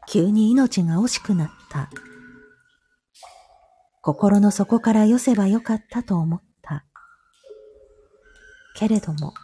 [0.09, 1.91] 急に命が惜しくなった。
[4.01, 6.48] 心の底から寄せばよかったと思った。
[8.79, 9.35] けれども、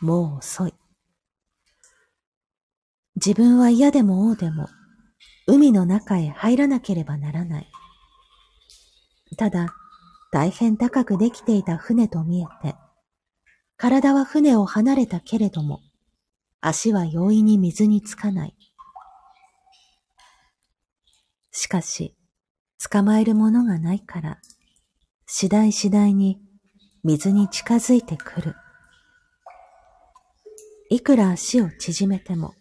[0.00, 0.72] もう遅い。
[3.16, 4.68] 自分は嫌でも王でも、
[5.46, 7.70] 海の中へ入らなければならない。
[9.36, 9.74] ただ、
[10.32, 12.74] 大変高くできていた船と見えて、
[13.76, 15.82] 体は船を離れたけれども、
[16.62, 18.56] 足は容易に水につかない。
[21.50, 22.16] しかし、
[22.90, 24.40] 捕まえるものがないから、
[25.26, 26.43] 次第次第に
[27.06, 28.56] 水に近づいてくる。
[30.88, 32.54] いくら足を縮めても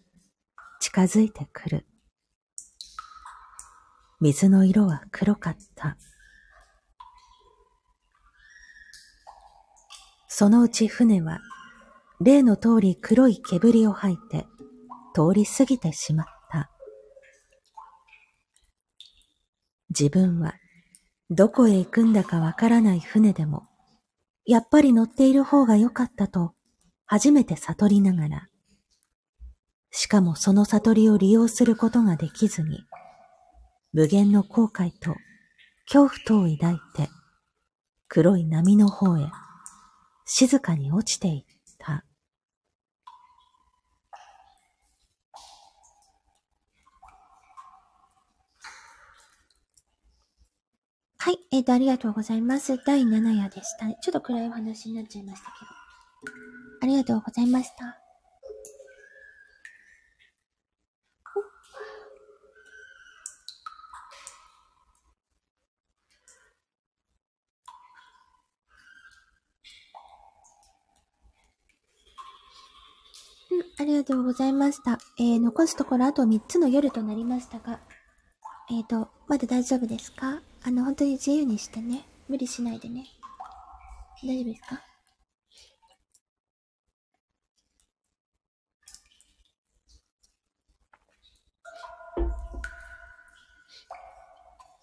[0.81, 1.85] 近づいてくる。
[4.19, 5.97] 水の色は黒かった。
[10.27, 11.39] そのうち船は、
[12.19, 14.45] 例の通り黒い煙を吐いて、
[15.15, 16.69] 通り過ぎてしまった。
[19.97, 20.55] 自分は、
[21.29, 23.69] どこへ行くんだかわからない船でも、
[24.45, 26.53] やっぱり乗っている方が良かったと、
[27.05, 28.49] 初めて悟りながら、
[29.91, 32.79] しかもその悟りを利用することができずに、
[33.93, 35.15] 無限の後悔と
[35.85, 37.09] 恐怖とを抱いて、
[38.07, 39.27] 黒い波の方へ
[40.25, 41.52] 静かに落ちていった。
[51.23, 52.77] はい、えっ、ー、と、ありがとうございます。
[52.85, 53.85] 第7夜でした。
[53.85, 56.33] ちょっと暗いお話になっちゃいましたけど。
[56.81, 57.97] ありがとうございました。
[73.79, 74.99] ありがとうございました。
[75.17, 77.79] えー、残すところあと3つの夜となりましたが、
[78.69, 80.41] えっ、ー、と、まだ大丈夫ですか？
[80.65, 82.05] あの、本当に自由にしてね。
[82.29, 83.05] 無理しないでね。
[84.23, 84.81] 大丈夫ですか？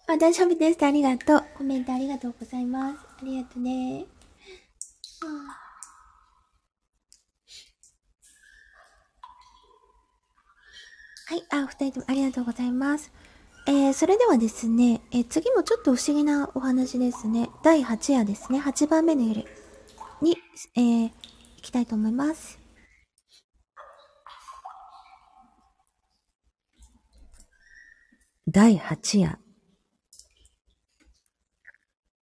[0.07, 0.85] あ、大丈夫です。
[0.85, 1.43] ありがとう。
[1.57, 2.99] コメントありがとうございます。
[3.19, 4.05] ありがとうね。
[11.27, 13.09] はい、あ、二人ともありがとうございます。
[13.67, 17.49] えー、それではですね、えー、次もちょっと不思議なお話ですね。
[17.63, 18.59] 第8夜ですね。
[18.59, 19.45] 8番目の夜
[20.21, 20.37] に、
[20.75, 21.11] えー、行
[21.61, 22.59] きたいと思います。
[28.47, 29.39] 第8夜。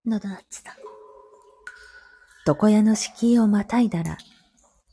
[0.05, 0.77] 喉鳴ってた。
[2.45, 4.17] 床屋の敷居をまたいだら、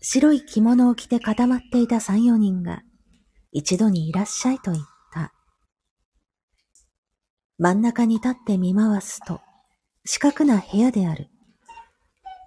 [0.00, 2.82] 白い着物を着て固まっていた三四人が、
[3.50, 4.95] 一度にいらっしゃいと言った。
[7.58, 9.40] 真ん中に立って見回すと、
[10.04, 11.30] 四角な部屋である。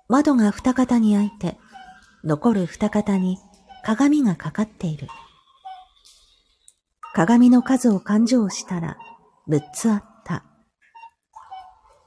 [0.07, 1.57] 窓が二方に開いて、
[2.23, 3.37] 残る二方に
[3.83, 5.07] 鏡がかかっている。
[7.13, 8.97] 鏡の数を勘定したら、
[9.47, 10.45] 六つあった。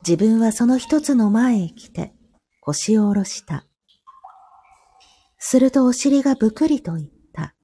[0.07, 2.15] 自分はその一つの前へ来て、
[2.61, 3.65] 腰を下ろした。
[5.39, 7.57] するとお尻がぶくりと言った。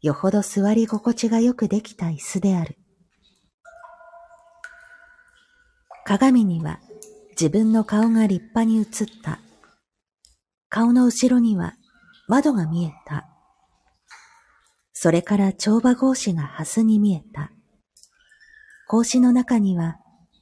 [0.00, 2.77] よほど座り心地がよくできた椅子である。
[6.08, 6.80] 鏡には
[7.32, 8.86] 自分の顔が立派に映っ
[9.22, 9.40] た。
[10.70, 11.74] 顔の後ろには
[12.28, 13.28] 窓が見えた。
[14.94, 17.52] それから帳場格子が蓮に見えた。
[18.86, 19.98] 格子の中には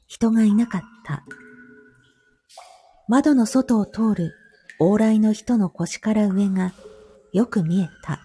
[0.06, 1.24] 人がいなかった。
[3.09, 4.34] 窓の外を通る
[4.80, 6.74] 往来の人の腰から上が
[7.32, 8.20] よく見えた。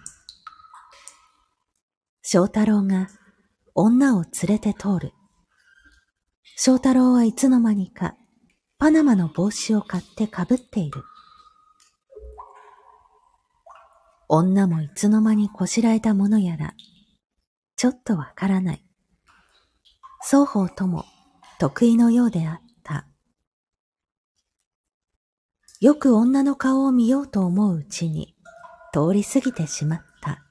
[2.22, 3.08] 翔太郎が
[3.74, 5.12] 女を連れて通る。
[6.64, 8.14] 翔太郎はいつの間にか
[8.78, 11.02] パナマの帽子を買ってかぶっている。
[14.28, 16.74] 女もいつの間にこしらえたものやら、
[17.74, 18.84] ちょっとわからない。
[20.22, 21.04] 双方とも
[21.58, 23.08] 得意のようであった。
[25.80, 28.36] よく女の顔を見ようと思ううちに
[28.92, 30.44] 通り過ぎてしまった。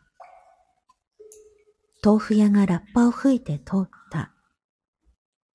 [2.04, 4.01] 豆腐屋がラッパを吹いて通った。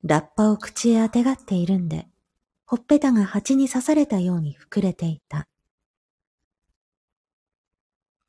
[0.07, 2.07] ラッパを口へあてがっているんで、
[2.65, 5.49] ほっぺたが蜂に刺されたように膨れていた。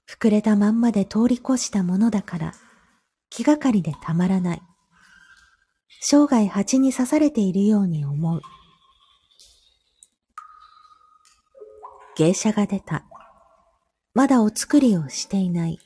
[0.10, 2.54] 膨れたまんまで通り越したものだから、
[3.30, 4.62] 気がかりでたまらない。
[6.02, 8.42] 生涯蜂に刺されているように思う。
[12.16, 13.06] 芸者が出た。
[14.16, 15.80] まだお作りをしていない。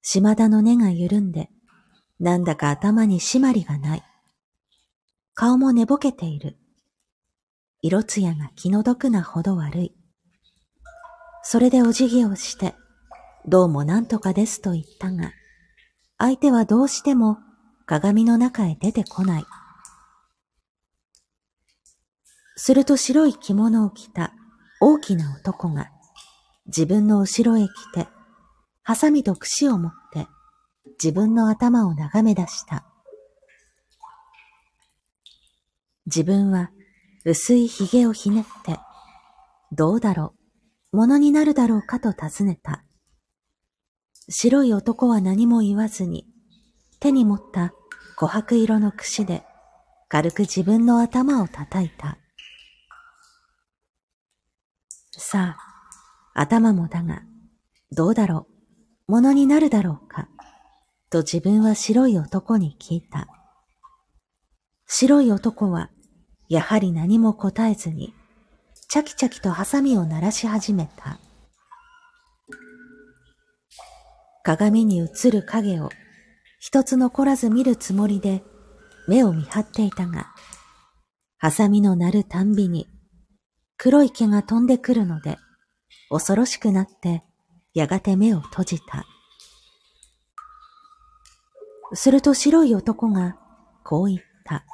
[0.00, 1.50] 島田の根が緩んで、
[2.18, 4.02] なんだか頭に締まりがない。
[5.34, 6.58] 顔も寝ぼけている。
[7.80, 9.94] 色艶が気の毒なほど悪い。
[11.42, 12.74] それでお辞儀をして、
[13.46, 15.32] どうも何とかですと言ったが、
[16.18, 17.38] 相手はどうしても
[17.86, 19.44] 鏡の中へ出てこない。
[22.56, 24.34] すると白い着物を着た
[24.80, 25.90] 大きな男が
[26.66, 28.06] 自分の後ろへ来て、
[28.82, 30.28] ハサミと櫛を持って
[31.02, 32.84] 自分の頭を眺め出した。
[36.06, 36.70] 自分は
[37.24, 38.78] 薄い髭をひねって、
[39.70, 40.34] どうだろ
[40.92, 42.84] う、ものになるだろうかと尋ねた。
[44.28, 46.26] 白い男は何も言わずに、
[47.00, 47.72] 手に持った
[48.18, 49.44] 琥珀色の櫛で
[50.08, 52.18] 軽く自分の頭を叩いた。
[55.12, 55.56] さ
[56.34, 57.22] あ、頭もだが、
[57.90, 58.46] どうだろ
[59.08, 60.28] う、ものになるだろうか、
[61.10, 63.28] と自分は白い男に聞いた。
[64.94, 65.88] 白い男は、
[66.50, 68.12] やはり何も答えずに、
[68.90, 71.18] チャキチャキとハサミを鳴らし始めた。
[74.44, 75.88] 鏡に映る影を
[76.60, 78.42] 一つ残らず見るつもりで
[79.08, 80.26] 目を見張っていたが、
[81.38, 82.86] ハサミの鳴るたんびに
[83.78, 85.38] 黒い毛が飛んでくるので
[86.10, 87.24] 恐ろしくなって
[87.72, 89.06] やがて目を閉じた。
[91.94, 93.38] すると白い男が
[93.84, 94.66] こう言った。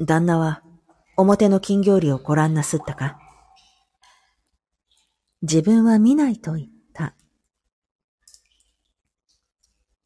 [0.00, 0.62] 旦那は
[1.16, 3.18] 表の金魚売りをご覧なすったか？
[5.42, 7.14] 自分は見ないと言った。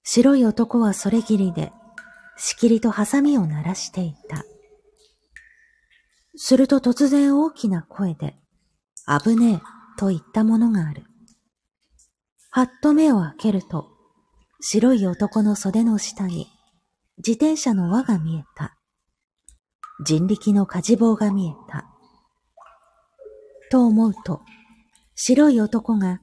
[0.05, 1.73] 白い男はそれぎりで、
[2.37, 4.45] しきりとハサミを鳴らしていた。
[6.37, 8.37] すると突然大きな声で、
[9.07, 9.61] 危ねえ
[9.99, 11.05] と言ったものがある。
[12.51, 13.89] はっと目を開けると、
[14.61, 16.49] 白い男の袖の下に
[17.19, 18.77] 自転車の輪が見えた。
[20.02, 21.86] 人力の火事棒が見えた。
[23.70, 24.40] と思うと、
[25.14, 26.20] 白い男が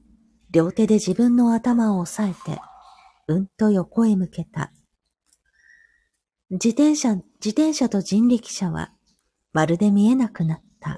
[0.49, 2.59] 両手で自分の頭を押さえて
[3.27, 4.71] うんと横へ向けた。
[6.49, 8.93] 自転車、自転車と人力車は
[9.53, 10.97] まるで見えなくなった。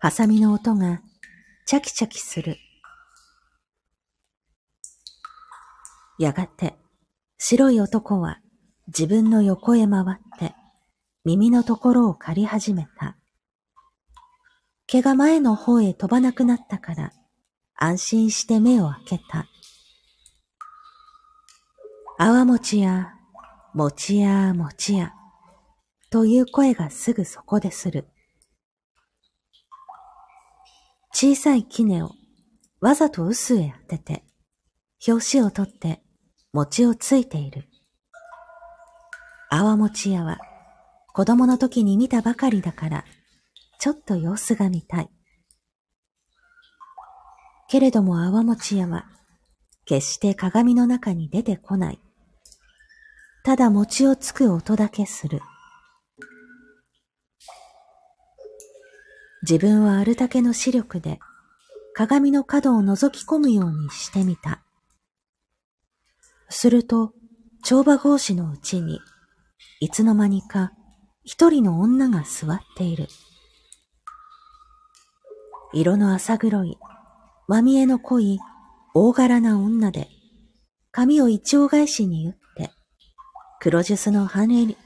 [0.00, 1.00] ハサミの音が
[1.66, 2.56] チャキチャキする。
[6.18, 6.76] やがて
[7.38, 8.40] 白い男は
[8.90, 10.52] 自分の横へ回って
[11.24, 13.16] 耳のところを借り始めた。
[14.88, 17.12] 毛が前の方へ飛ばなくなったから
[17.76, 19.46] 安心して目を開けた。
[22.18, 23.14] 泡餅や、
[23.74, 25.12] 餅や餅や、
[26.10, 28.08] という声がすぐそこでする。
[31.12, 32.10] 小さい杵を
[32.80, 34.24] わざと薄へ当てて、
[35.06, 36.02] 表紙を取って
[36.52, 37.69] 餅をついている。
[39.50, 40.38] 泡餅屋は
[41.12, 43.04] 子供の時に見たばかりだから、
[43.80, 45.10] ちょっと様子が見たい。
[47.68, 49.06] けれども泡餅屋は、
[49.84, 52.00] 決して鏡の中に出てこない。
[53.42, 55.40] ただ餅をつく音だけする。
[59.42, 61.18] 自分はあるだけの視力で
[61.92, 64.62] 鏡の角を覗き込むようにしてみた。
[66.48, 67.12] すると、
[67.62, 69.00] 帳場格子のうちに、
[69.80, 70.72] いつの間にか
[71.24, 73.08] 一人の女が座っている。
[75.72, 76.78] 色の浅黒い、
[77.46, 78.40] まみえの濃い、
[78.94, 80.08] 大柄な女で、
[80.90, 82.70] 髪を一丁返しに言って、
[83.60, 84.76] 黒ジュスの半襟、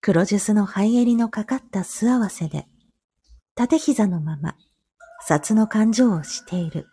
[0.00, 2.66] 黒ジュスの半襟のかかった素合わせで、
[3.56, 4.54] 縦膝のまま、
[5.26, 6.86] 札の感情をしている。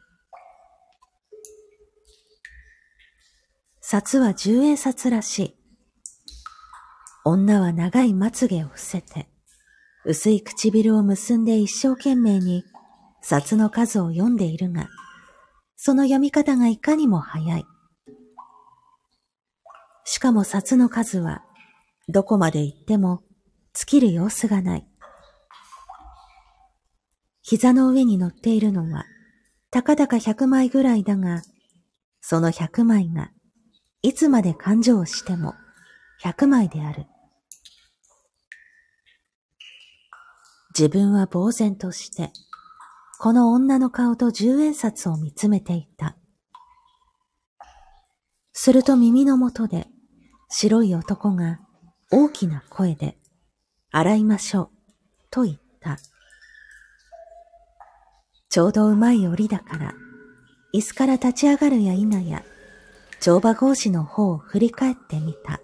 [3.81, 5.56] 札は十円札らしい。
[7.29, 9.27] 女は長いまつげを伏せて、
[10.05, 12.63] 薄い唇を結んで一生懸命に
[13.21, 14.87] 札の数を読んでいるが、
[15.75, 17.65] その読み方がいかにも早い。
[20.05, 21.43] しかも札の数は、
[22.07, 23.21] どこまで行っても
[23.73, 24.87] 尽きる様子がない。
[27.41, 29.03] 膝の上に乗っているのは、
[29.69, 31.41] たかだか100枚ぐらいだが、
[32.21, 33.31] その100枚が、
[34.01, 35.55] いつまで勘定しても
[36.23, 37.05] 100枚である。
[40.77, 42.31] 自分は呆然として、
[43.19, 46.15] この女の顔と十円札を見つめていた。
[48.53, 49.87] すると耳の元で
[50.49, 51.59] 白い男が
[52.11, 53.17] 大きな声で、
[53.91, 54.69] 洗いましょう、
[55.31, 55.97] と言った。
[58.49, 59.95] ちょうどうまい折だから、
[60.75, 62.43] 椅子から立ち上がるや否や、
[63.19, 65.59] 乗馬格子の方を振り返ってみた。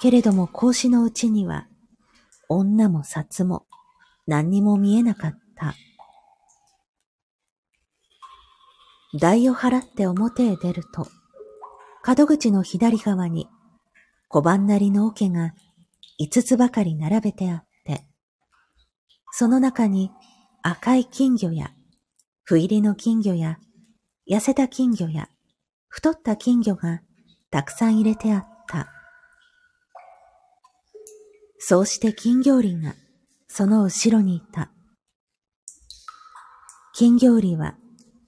[0.00, 1.66] けれども格子のうちには、
[2.48, 3.66] 女も札も
[4.26, 5.74] 何にも見えなかった。
[9.18, 11.06] 台を払って表へ出ると、
[12.02, 13.48] 角口の左側に
[14.28, 15.54] 小判なりの桶が
[16.18, 18.04] 五つばかり並べてあって、
[19.30, 20.10] その中に
[20.62, 21.70] 赤い金魚や、
[22.42, 23.58] 不入りの金魚や、
[24.30, 25.28] 痩せた金魚や、
[25.88, 27.00] 太った金魚が
[27.50, 28.88] たくさん入れてあった。
[31.66, 32.94] そうして金魚売が
[33.48, 34.70] その後ろにいた。
[36.92, 37.78] 金魚売は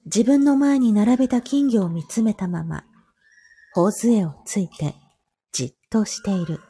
[0.07, 2.85] 自分の前に並べた金魚を見つめたまま、
[3.75, 4.95] 頬杖をついて
[5.53, 6.61] じっとしている。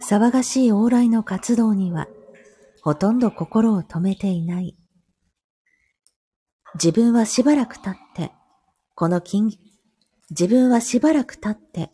[0.00, 2.06] 騒がしい往来の活動には
[2.82, 4.76] ほとんど心を止めていない。
[6.74, 8.30] 自分はしばらく経って、
[8.94, 9.50] この金、
[10.30, 11.90] 自分はしばらく経って、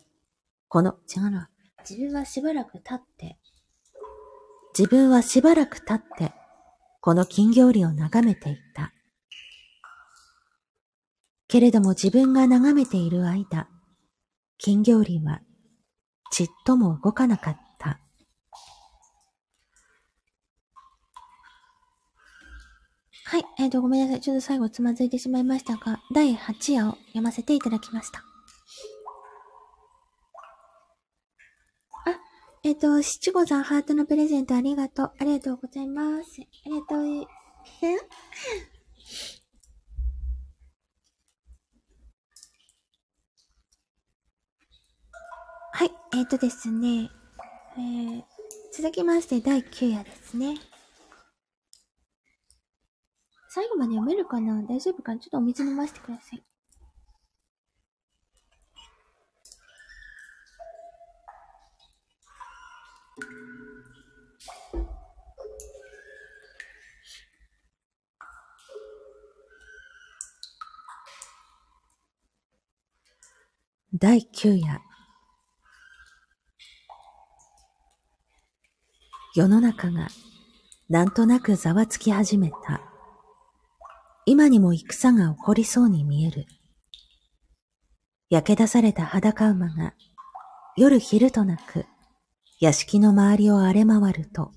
[0.67, 1.49] この、違うな。
[1.87, 3.37] 自分はしばらく経って、
[4.77, 6.33] 自分はしばらく経って、
[7.01, 8.93] この金魚売りを眺めていた。
[11.47, 13.67] けれども自分が眺めている間、
[14.57, 15.41] 金魚売りは
[16.31, 17.99] ちっとも動かなかった。
[23.25, 23.45] はい。
[23.57, 24.21] えっ、ー、と、ごめんなさい。
[24.21, 28.19] ちょっと最後つまずいてしまいましたが、第8夜を読ませていただきました。
[32.05, 32.19] あ、
[32.65, 35.11] えっ、ー、と、七五さんハートのプレゼントありがとう。
[35.19, 36.41] ありがとうございます。
[36.41, 37.05] ありがとう。
[37.09, 37.25] え？
[45.73, 45.91] はい。
[46.13, 47.09] えっ、ー、とですね。
[47.75, 48.23] えー、
[48.71, 50.55] 続きまして第9夜ですね。
[53.49, 54.63] 最後まで読めるかな？
[54.63, 55.19] 大丈夫かな？
[55.19, 56.43] ちょっとお水飲ませてください。
[74.03, 74.81] 第9夜
[79.33, 80.09] 世の中が
[80.89, 82.81] なんとなくざわつき始めた。
[84.25, 86.47] 今にも戦が起こりそうに見える。
[88.29, 89.93] 焼け出された裸馬が
[90.75, 91.85] 夜昼となく
[92.59, 94.51] 屋敷の周りを荒れ回ると、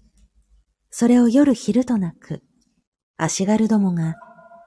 [0.91, 2.43] それを夜昼となく
[3.17, 4.17] 足軽どもが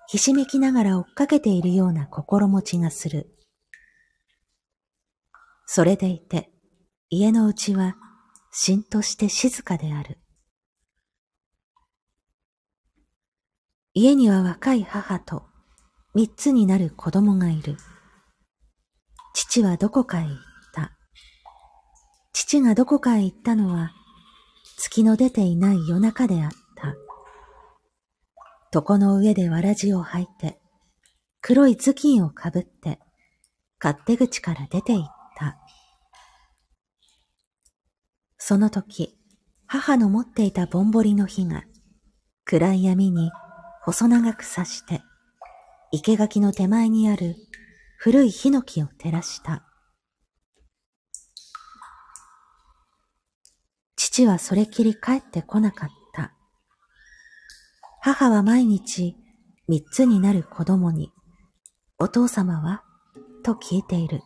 [0.08, 3.36] ひしめきながら追っかけているような心持ちがする。
[5.72, 6.50] それでいて、
[7.12, 7.96] 家のうちは、
[8.52, 10.18] しんとして静かである。
[13.94, 15.44] 家には若い母と
[16.16, 17.78] 三つになる子供がいる。
[19.36, 20.36] 父はどこかへ行っ
[20.74, 20.98] た。
[22.34, 23.92] 父がどこかへ行ったのは、
[24.80, 26.96] 月の出ていない夜中であった。
[28.74, 30.60] 床の上でわらじを履いて、
[31.42, 33.00] 黒い頭巾をかぶって、
[33.80, 35.19] 勝手口から出て行った。
[38.50, 39.16] その時、
[39.68, 41.66] 母の持っていたぼんぼりの火が、
[42.46, 43.30] 暗い闇に
[43.84, 45.04] 細長く刺して、
[45.92, 47.36] 生垣の手前にある
[48.00, 49.62] 古いヒノキを照らした。
[53.96, 56.34] 父はそれきり帰ってこなかった。
[58.02, 59.16] 母は毎日
[59.68, 61.12] 三つになる子供に、
[62.00, 62.82] お父様は？
[63.44, 64.24] と聞いている。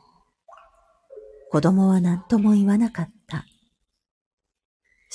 [1.52, 3.23] 子供は何とも言わなかった。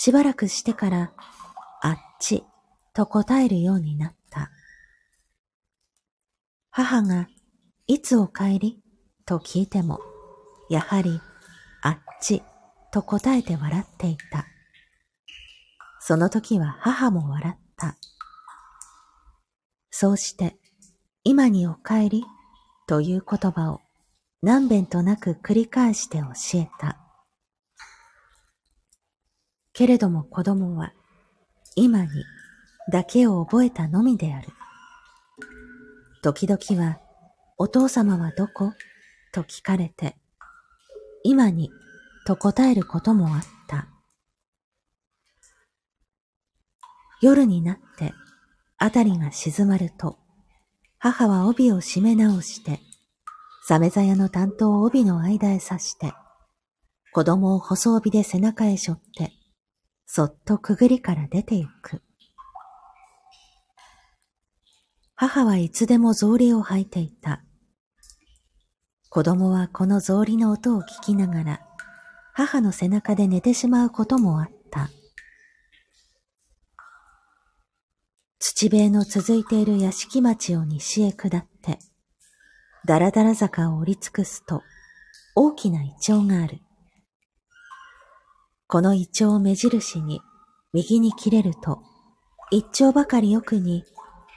[0.00, 1.12] しばらくしてから、
[1.82, 2.44] あっち
[2.94, 4.52] と答えるようになった。
[6.70, 7.26] 母が、
[7.88, 8.80] いつお帰り？
[9.26, 9.98] と聞いても、
[10.70, 11.20] やはり、
[11.82, 12.44] あっち
[12.92, 14.46] と答えて笑っていた。
[15.98, 17.96] その時は母も笑った。
[19.90, 20.56] そうして、
[21.24, 22.24] 今にお帰り？
[22.86, 23.80] という言葉を
[24.42, 26.98] 何遍となく繰り返して教えた。
[29.78, 30.92] けれども子供は
[31.76, 32.08] 今に
[32.90, 34.48] だけを覚えたのみである。
[36.20, 36.98] 時々は
[37.58, 38.72] お父様はどこ？
[39.32, 40.16] と聞かれて、
[41.22, 41.70] 今に
[42.26, 43.86] と答えることもあった。
[47.22, 48.12] 夜になって
[48.78, 50.18] あたりが静まると、
[50.98, 52.80] 母は帯を締め直して、
[53.62, 56.14] サメザヤの担当を帯の間へ刺して、
[57.12, 59.37] 子供を細帯で背中へ背負って、
[60.10, 62.02] そっとくぐりから出て行く。
[65.14, 67.44] 母はいつでも草履を履いていた。
[69.10, 71.60] 子供はこの草履の音を聞きながら、
[72.32, 74.88] 母の背中で寝てしまうこともあった。
[78.38, 81.78] 土塀の続いている屋敷町を西へ下って、
[82.86, 84.62] だらだら坂を降り尽くすと、
[85.34, 86.62] 大きなイチョウがある。
[88.70, 90.20] このイチョウを目印に
[90.74, 91.78] 右に切れると、
[92.50, 93.82] 一丁ばかり奥に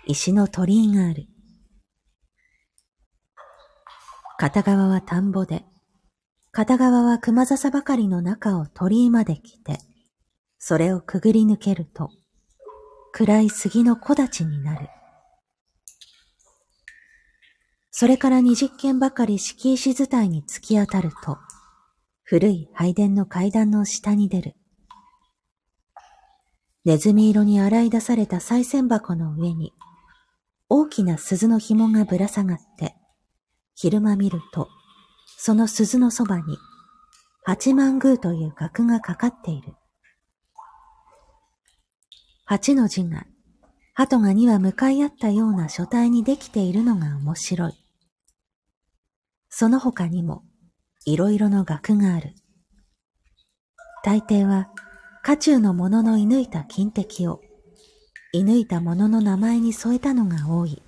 [0.08, 1.28] 石の鳥居がある。
[4.38, 5.66] 片側は田んぼで、
[6.54, 9.80] 片側は熊笹ばかりの中を鳥居まで来て、
[10.60, 12.10] それをくぐり抜けると、
[13.12, 14.88] 暗い杉の木立になる。
[17.92, 21.38] それから二十軒ばかり敷石伝いに突き当たると、
[22.34, 24.56] 古い拝殿の階段の下に出る。
[26.86, 29.74] ネズミ色に洗い出された賽銭箱の上に、
[30.70, 32.96] 大きな鈴の紐がぶら下がって、
[33.76, 34.70] 昼間見ると、
[35.40, 36.58] その鈴のそばに、
[37.44, 39.74] 八幡宮という額がかかっている。
[42.46, 43.26] 八の字が、
[43.94, 47.74] 鳩が二羽向かい合ったような書体にできているのが面白い。
[49.50, 50.46] その他にも、
[51.06, 52.36] いろいろの額がある。
[54.04, 54.70] 大抵は、
[55.24, 57.42] 家中の者の射抜いた金敵を、
[58.34, 60.82] 射抜いた者の名前に添えたのが多い。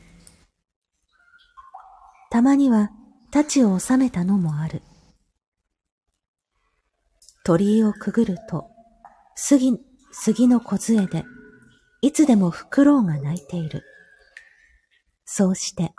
[2.29, 2.91] たまには、
[3.31, 4.83] 太刀を収めたのもある。
[7.43, 8.69] 鳥居をくぐると、
[9.35, 9.79] 杉、
[10.11, 11.25] 杉の小杖で、
[12.01, 13.83] いつでもフクロウが鳴いている。
[15.25, 15.93] そうして、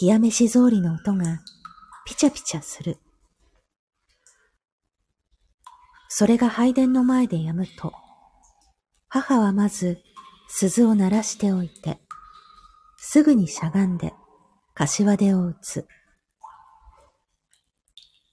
[0.00, 1.40] 冷や飯草履の音が
[2.04, 2.98] ピチャピチャする。
[6.12, 7.92] それが拝殿の前でやむと、
[9.08, 10.00] 母はまず
[10.48, 12.00] 鈴を鳴らしておいて、
[12.98, 14.12] すぐにしゃがんで
[14.74, 15.86] 柏手を打つ。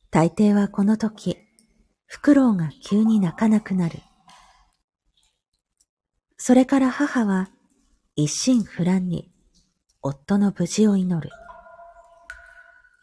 [0.10, 1.38] 大抵はこの時、
[2.08, 4.00] フクロウが急に泣かなくなる。
[6.38, 7.48] それから母は
[8.16, 9.32] 一心不乱に
[10.02, 11.30] 夫の無事を祈る。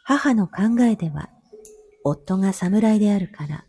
[0.02, 1.30] 母の考えでは、
[2.02, 3.64] 夫が侍であるから、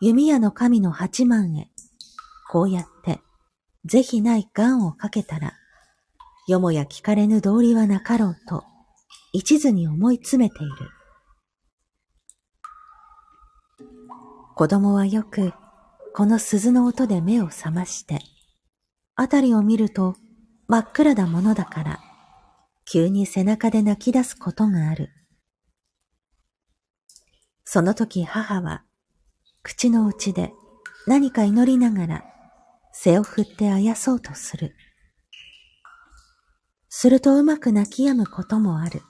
[0.00, 1.70] 弓矢の神の八幡へ、
[2.50, 3.20] こうやって、
[3.86, 5.54] 是非ない願をかけたら、
[6.46, 8.64] よもや聞かれぬ道理はなかろうと、
[9.32, 10.74] 一途に思い詰めている。
[14.54, 15.52] 子供はよく、
[16.14, 18.20] この鈴の音で目を覚まして、
[19.14, 20.14] あたりを見ると
[20.68, 22.00] 真っ暗だものだから、
[22.84, 25.10] 急に背中で泣き出すことがある。
[27.64, 28.84] その時母は、
[29.66, 30.52] 口の内で
[31.08, 32.24] 何か祈りながら
[32.92, 34.76] 背を振ってあやそうとする。
[36.88, 39.02] するとうまく泣き止むこともある。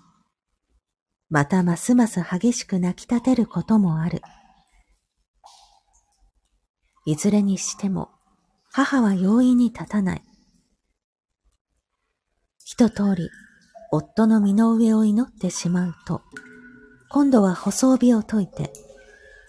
[1.29, 4.23] またますます激しく泣き立てることもある。
[7.05, 8.09] いずれにしても
[8.73, 10.23] 母は容易に立たない。
[12.65, 13.29] 一通り
[13.93, 16.23] 夫の身の上を祈ってしまうと、
[17.11, 18.86] 今度は細帯を解いて、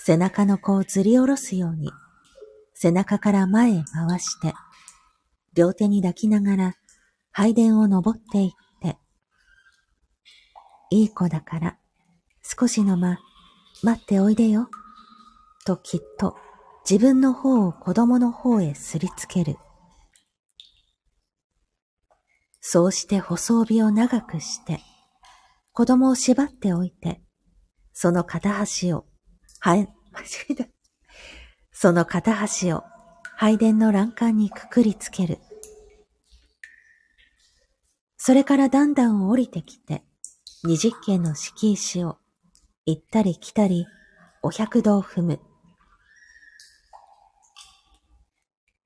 [0.08, 1.92] 背中の子をずり下ろすように、
[2.74, 4.54] 背中から前へ回して、
[5.54, 6.76] 両手に抱きながら
[7.34, 8.52] 拝殿を登っていっ
[8.82, 8.98] て、
[10.92, 11.78] いい子だから
[12.42, 13.20] 少しの間
[13.84, 14.70] 待っておいでよ、
[15.66, 16.38] ときっと
[16.90, 19.58] 自分の方を子供の方へすりつける。
[22.62, 24.80] そうして細帯を長くして、
[25.74, 27.22] 子供を縛っておいて、
[27.92, 29.06] その片端を、
[31.72, 32.84] その片端を
[33.36, 35.38] 拝殿の欄干にくくりつける。
[38.18, 40.04] それからだんだん降りてきて、
[40.64, 42.18] 二十軒の敷石を
[42.86, 43.86] 行ったり来たり
[44.42, 45.40] お百度を踏む。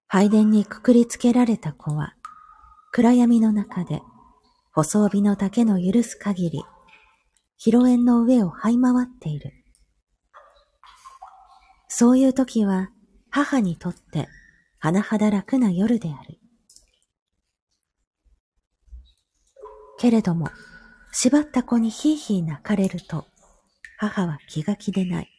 [0.08, 2.16] 拝殿にくくりつけられた子は、
[2.92, 4.02] 暗闇の中で
[4.74, 6.64] 細帯の丈の許す限り
[7.58, 9.61] 広縁の上を這い回っている。
[12.02, 12.90] そういう時は
[13.30, 14.28] 母にとって
[14.82, 16.40] 甚だ楽な夜である。
[20.00, 20.50] けれども、
[21.12, 23.28] 縛った子にひいひい泣かれると、
[24.00, 25.30] 母は気が気でない。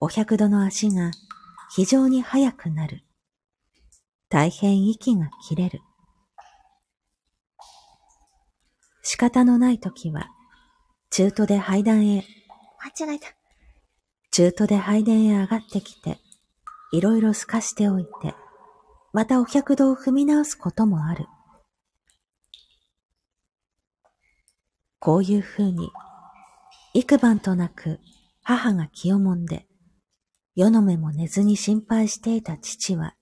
[0.00, 1.12] お百度の足が
[1.76, 3.04] 非常に速くなる。
[4.28, 5.80] 大変息が切れる。
[9.04, 10.26] 仕方のない時は、
[11.10, 12.24] 中途で階段へ、
[12.98, 13.35] 間違えた。
[14.30, 16.18] 中途で拝殿へ上がってきて、
[16.92, 18.34] いろいろ透かしておいて、
[19.12, 21.26] またお百度を踏み直すこともある。
[24.98, 25.90] こういうふうに、
[26.94, 28.00] 幾晩となく
[28.42, 29.66] 母が気をもんで、
[30.54, 33.14] 夜の目も寝ずに心配していた父は、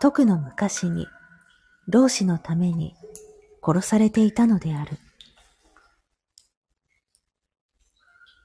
[0.00, 1.06] 徳の昔に、
[1.86, 2.94] 老子のために
[3.62, 4.98] 殺されていたのである。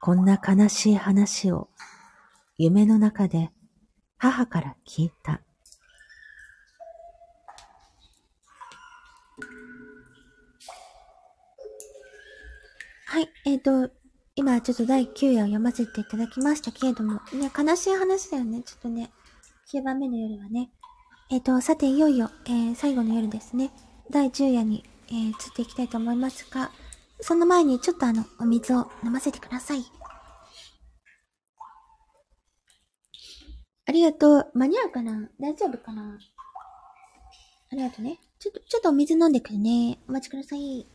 [0.00, 1.68] こんな悲しい話を
[2.56, 3.50] 夢の中で
[4.16, 5.42] 母から聞いた。
[13.06, 13.92] はい、えっ、ー、と、
[14.36, 18.62] 今ちょっと第9夜を読ませていただきましたけれども、ね、悲しい話だよね。
[18.62, 19.10] ちょっとね、
[19.70, 20.70] 9番目の夜はね。
[21.28, 23.70] えっ、ー、と、さていよいよ、えー、最後の夜ですね。
[24.10, 26.70] 第10夜に、えー、移っていきたいと思いますが、
[27.22, 29.84] その前にちょっとあの、お水を飲ませてください。
[33.86, 34.50] ありがとう。
[34.54, 35.28] 間に合うかな？
[35.40, 36.18] 大丈夫かな？
[37.72, 38.20] ありがとうね。
[38.38, 39.98] ちょっと、ちょっとお水飲んでくるね。
[40.08, 40.86] お待ちください。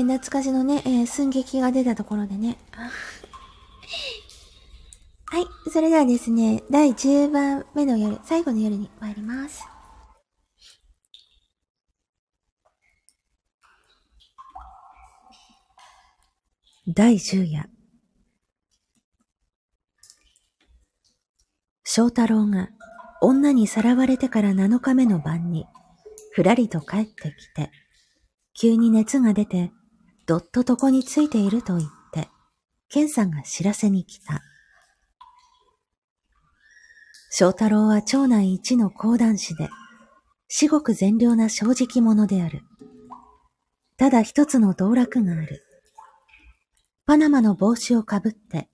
[0.00, 2.58] ー、懐かしのね、えー、寸劇が出たところでね。
[5.32, 9.64] はい、それではですね、第10番目の夜、最後の夜に参ります。
[16.88, 17.70] 第10夜。
[21.84, 22.70] 翔太郎が
[23.20, 25.66] 女にさらわれてから7日目の晩に、
[26.32, 27.70] ふらりと帰ってきて、
[28.54, 29.70] 急に熱が出て、
[30.30, 32.28] どっと床についていると言って、
[32.88, 34.44] ケンさんが知らせに来た。
[37.32, 39.68] 翔太郎は町内一の講談師で、
[40.46, 42.62] 至極善良な正直者である。
[43.96, 45.64] ただ一つの道楽がある。
[47.06, 48.68] パナマの帽子をかぶって、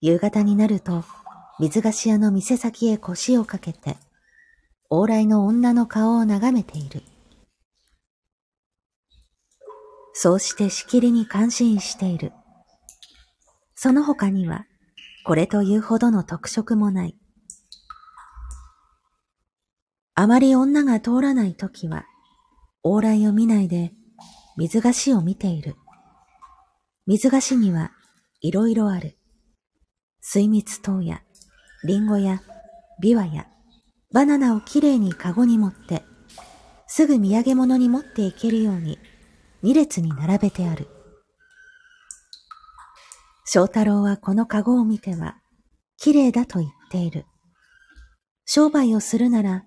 [0.00, 1.02] 夕方になると、
[1.58, 3.96] 水菓子屋の店先へ腰をかけて、
[4.92, 7.02] 往来の女の顔を眺めている。
[10.14, 12.32] そうしてしきりに感心している。
[13.74, 14.64] その他には、
[15.26, 17.16] これというほどの特色もない。
[20.14, 22.06] あまり女が通らないときは、
[22.84, 23.92] 往来を見ないで
[24.56, 25.74] 水菓子を見ている。
[27.06, 27.90] 水菓子には
[28.40, 29.18] いろいろある。
[30.20, 31.22] 水蜜糖や、
[31.82, 32.40] リンゴや、
[33.02, 33.48] ビワや、
[34.12, 36.04] バナナをきれいにカゴに持って、
[36.86, 39.00] すぐ土産物に持っていけるように、
[39.64, 40.88] 二列に並べてある。
[43.46, 45.38] 翔太郎はこのカゴを見ては、
[45.96, 47.24] きれいだと言っている。
[48.44, 49.64] 商売をするなら、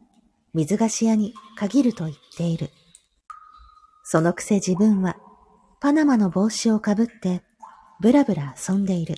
[0.54, 2.70] 水菓子屋に限ると言っている。
[4.04, 5.18] そのくせ自分は、
[5.82, 7.42] パナマの帽子をかぶって、
[8.00, 9.16] ぶらぶら遊んでいる。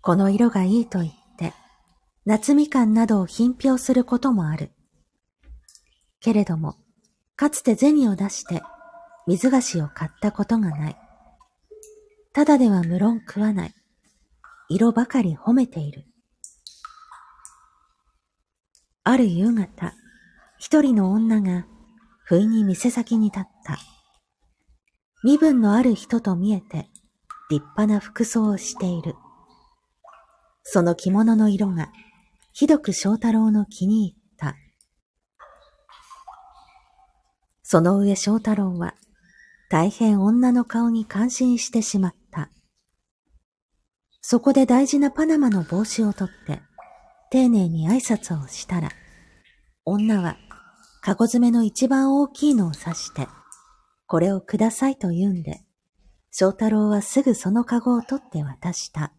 [0.00, 1.52] この色がいいと言って、
[2.24, 4.70] 夏みかんなどを品評することもある。
[6.20, 6.76] けれども、
[7.40, 8.60] かつて銭を出して
[9.26, 10.96] 水菓子を買ったことがない。
[12.34, 13.74] ただでは無論食わない。
[14.68, 16.04] 色ばかり褒めている。
[19.04, 19.94] ある夕方、
[20.58, 21.66] 一人の女が
[22.24, 23.78] 不意に店先に立った。
[25.24, 26.90] 身分のある人と見えて
[27.48, 29.14] 立派な服装をしている。
[30.62, 31.90] その着物の色が
[32.52, 34.56] ひどく翔太郎の気に入った。
[37.72, 38.96] その上翔太郎は
[39.70, 42.50] 大変女の顔に感心してしまった。
[44.20, 46.62] そこで大事なパナマの帽子を取って
[47.30, 48.88] 丁寧に挨拶をしたら、
[49.84, 50.36] 女は、
[51.00, 53.28] かご詰めの一番大きいのを指して、
[54.08, 55.60] これをくださいと言うんで、
[56.32, 59.12] 翔太郎はすぐそのかごを取って渡した。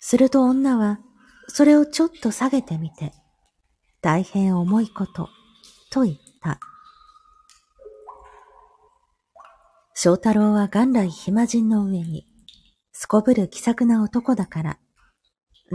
[0.00, 1.00] すると女は、
[1.48, 3.14] それをちょっと下げてみて、
[4.02, 5.30] 大変重いこと、
[5.94, 6.58] と言った。
[9.94, 12.26] 翔太郎は元来暇人の上に、
[12.90, 14.78] すこぶる気さくな男だから、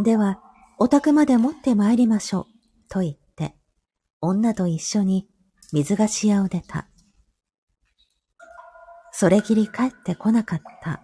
[0.04, 0.42] では、
[0.78, 2.46] お宅まで持って参りましょう、
[2.90, 3.56] と言って、
[4.20, 5.30] 女と一緒に
[5.72, 6.90] 水菓子屋を出た。
[9.14, 11.02] それきり帰ってこなかった。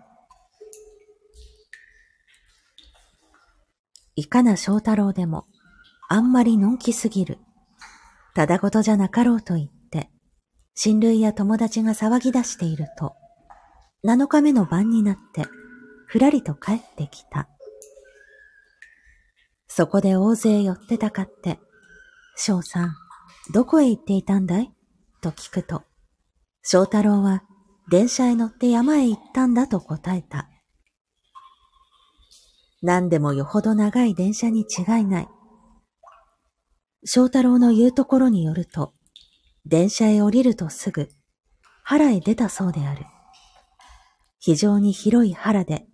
[4.18, 5.46] いかな翔太郎でも、
[6.10, 7.40] あんまりのんきすぎる。
[8.36, 10.10] ただごとじゃなかろうと言って、
[10.76, 13.16] 親類や友達が騒ぎ出していると、
[14.04, 15.46] 七日目の晩になって、
[16.06, 17.48] ふらりと帰ってきた。
[19.68, 21.60] そこで大勢寄ってたかって、
[22.36, 22.96] 翔さん、
[23.54, 24.72] どこへ行っていたんだい？
[25.22, 25.84] と聞くと、
[26.62, 27.44] 翔太郎は
[27.90, 30.50] 電車へ乗って山へ行ったんだと答えた。
[32.82, 35.30] 何でもよほど長い電車に違いない。
[37.08, 38.94] 翔太郎の言うところによると、
[39.66, 41.10] 電車へ降りるとすぐ、
[41.84, 43.06] 原へ出たそうである。
[44.40, 45.86] 非常に広い原で、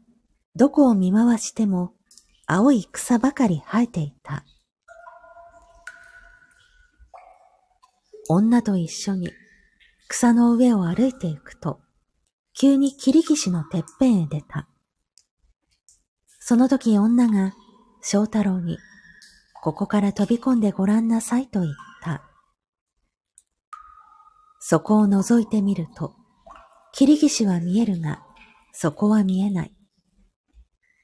[0.56, 1.94] どこを見回しても
[2.48, 4.46] 青い草ばかり生えていた。
[8.30, 9.32] 女と一緒に
[10.08, 11.82] 草の上を歩いていくと、
[12.54, 14.70] 急に切り岸のてっぺんへ出た。
[16.40, 17.54] その時女が
[18.02, 18.78] 翔太郎に、
[19.62, 22.24] ここから飛び込んでごらんなさいと言った。
[24.60, 26.16] そこを覗いてみると、
[26.94, 28.24] 切岸は見えるが、
[28.74, 29.74] そこは見えない。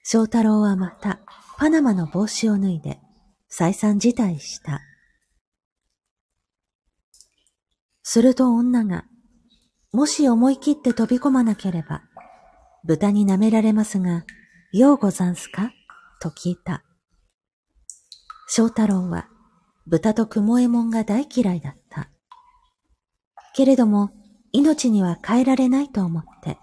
[0.04, 1.20] 翔太郎はまた
[1.58, 3.00] パナマの帽子を脱いで
[3.50, 4.82] 再三辞退した。
[8.04, 9.06] すると女が、
[9.92, 12.04] もし思い切って飛び込まなければ、
[12.86, 14.26] 豚に舐められますが、
[14.72, 15.72] ようござんすか？
[16.22, 16.84] と聞いた。
[18.50, 19.28] 翔太郎は、
[19.88, 22.10] 豚と雲右衛門が大嫌いだった。
[23.54, 24.12] けれども、
[24.54, 26.58] 命には変えられないと思って、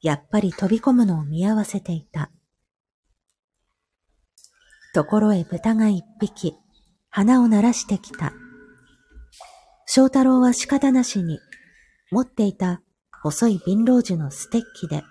[0.00, 2.30] やっぱり飛び込むのを見合わせていた。
[4.94, 6.56] ところへ豚が一匹、
[7.10, 8.32] 鼻を鳴らしてきた。
[9.86, 11.40] 翔太郎は仕方なしに、
[12.12, 12.82] 持っていた
[13.22, 15.02] 細い瓶老樹のステッキで、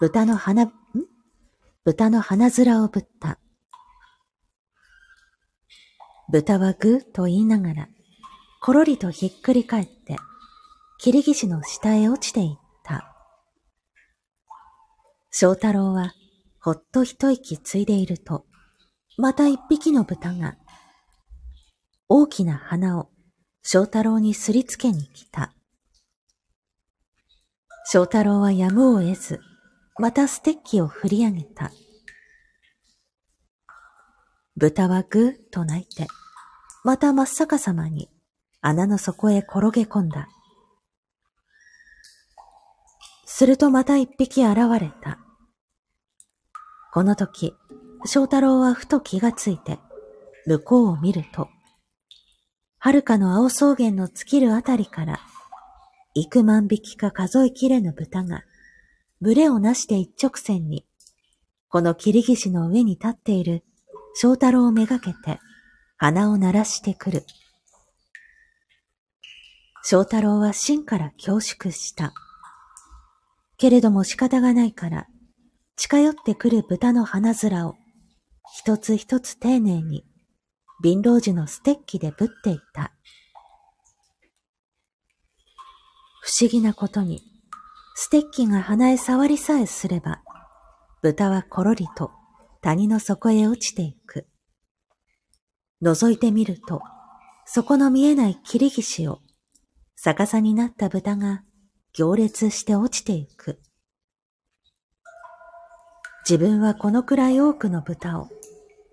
[0.00, 0.72] 豚の鼻、ん？
[1.84, 3.38] 豚の鼻面をぶった。
[6.30, 7.88] 豚はぐーと言いながら、
[8.60, 10.16] ころりとひっくり返って、
[10.98, 13.14] 切り岸の下へ落ちていった。
[15.30, 16.12] 翔太郎は、
[16.60, 18.44] ほっと一息ついでいると、
[19.16, 20.56] また一匹の豚が、
[22.08, 23.08] 大きな花を
[23.62, 25.54] 翔太郎にすりつけに来た。
[27.86, 29.40] 翔太郎はやむを得ず、
[29.98, 31.72] またステッキを振り上げた。
[34.58, 36.08] 豚はぐーっと泣いて、
[36.82, 38.10] また真っ逆さまに
[38.60, 40.28] 穴の底へ転げ込んだ。
[43.24, 45.20] するとまた一匹現れた。
[46.92, 47.54] この時、
[48.04, 49.78] 翔太郎はふと気がついて、
[50.44, 51.48] 向こうを見ると、
[52.80, 55.20] 遥かの青草原の尽きるあたりから、
[56.14, 58.42] 幾万匹か数えきれぬ豚が、
[59.20, 60.84] 群れをなして一直線に、
[61.68, 63.62] この切り岸の上に立っている
[64.14, 65.38] 翔太郎をめがけて、
[65.96, 67.24] 鼻を鳴らしてくる。
[69.84, 72.12] 翔太郎は芯から恐縮した。
[73.56, 75.06] けれども仕方がないから、
[75.76, 77.76] 近寄ってくる豚の鼻面を、
[78.54, 80.04] 一つ一つ丁寧に
[80.82, 82.92] 貧乏樹のステッキでぶっていた。
[86.20, 87.22] 不思議なことに、
[87.94, 90.22] ステッキが鼻へ触りさえすれば、
[91.02, 92.12] 豚はころりと
[92.68, 94.26] 谷の底へ落ちていく。
[95.82, 96.82] 覗いてみると、
[97.46, 99.20] 底の見えない切り岸を
[99.96, 101.44] 逆さになった豚が
[101.94, 103.58] 行列して落ちていく。
[106.28, 108.28] 自分はこのくらい多くの豚を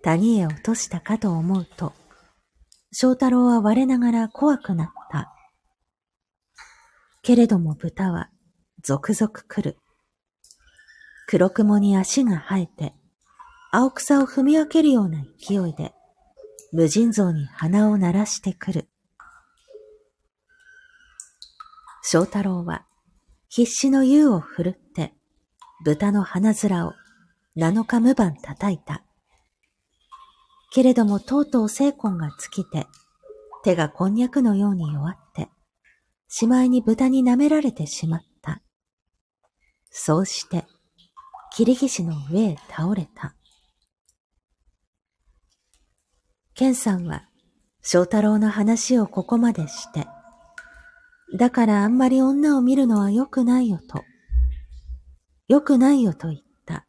[0.01, 1.91] 谷へ落としたかと思うと、
[2.93, 5.33] 翔太郎は我ながら怖くなった。
[7.23, 8.29] けれども豚は
[8.81, 9.77] 続々来る。
[11.27, 12.95] 黒雲に足が生えて、
[13.77, 15.93] 青草を踏み分けるような勢いで、
[16.71, 18.87] 無尽蔵に鼻を鳴らしてくる。
[22.01, 22.85] 翔太郎は
[23.49, 25.13] 必死の湯を振るって、
[25.83, 26.93] 豚の鼻面を
[27.57, 29.03] 七日無番叩いた。
[30.71, 32.87] けれどもとうとう精魂が尽きて、
[33.65, 35.49] 手がこんにゃくのように弱って、
[36.29, 38.61] しまいに豚に舐められてしまった。
[39.91, 40.63] そうして、
[41.53, 43.35] 切り岸の上へ倒れた。
[46.55, 47.27] ケンさんは、
[47.81, 50.07] 翔太郎の話をここまでして、
[51.37, 54.05] だからあんまり女を見るのは良くないよと、
[55.49, 56.87] 良くないよと言った。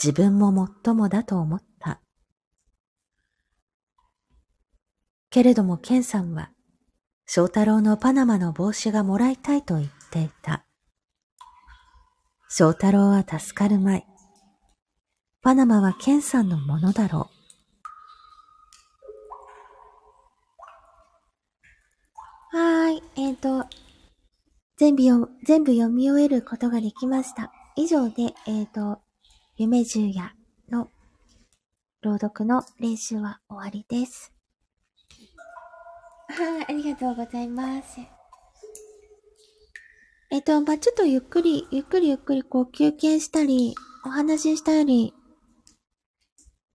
[0.00, 2.00] 自分ももっともだと思った。
[5.30, 6.52] けれどもケンさんは、
[7.26, 10.64] 翔太郎のパナマの帽子がもらいたいと言っていた。
[12.48, 14.06] 翔太郎は助かるまい。
[15.42, 17.43] パナマはケンさんのものだろう。
[22.54, 23.02] はーい。
[23.16, 23.66] えっ、ー、と、
[24.76, 27.50] 全部読、全部読み終えることができました。
[27.74, 29.00] 以上で、えっ、ー、と、
[29.56, 30.36] 夢十夜
[30.70, 30.86] の
[32.02, 34.32] 朗読の練習は終わりです。
[36.28, 37.98] はい、ありがとうございます。
[40.30, 43.74] えっと、まあ、ちょっとゆっくり、ゆっくりゆっくりこう休憩したり、
[44.06, 45.12] お話ししたり、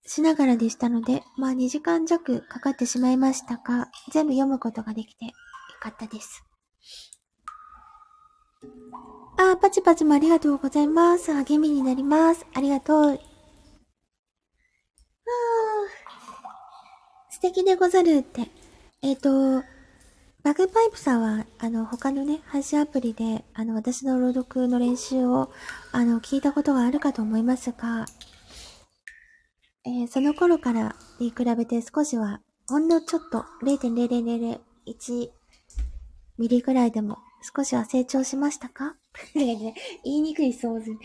[0.06, 5.32] しながらでしたので、まあ、2時間弱かかってしまいましたが、全部読むことができてよ
[5.80, 6.44] かったです。
[9.38, 11.32] あ、パチパチもありがとうございます。
[11.34, 12.46] 励みになります。
[12.54, 13.12] ありがとう。
[13.14, 13.20] あ、
[17.30, 18.50] 素敵でござるって。
[19.02, 19.64] えっ、ー、と、
[20.44, 25.52] バグパイプさんは、あの、他のね、配信アプリで、あの、私の朗読の練習を、
[25.92, 28.06] あの、聞いたことがあるかと思いますが、
[29.86, 35.39] えー、その頃からに比べて少しは、ほんのちょっと、0.0001
[36.40, 37.20] ミリぐらいでも、
[37.56, 38.96] 少しは成長しましたか？
[39.36, 39.74] 言
[40.06, 40.98] いにくい質問する。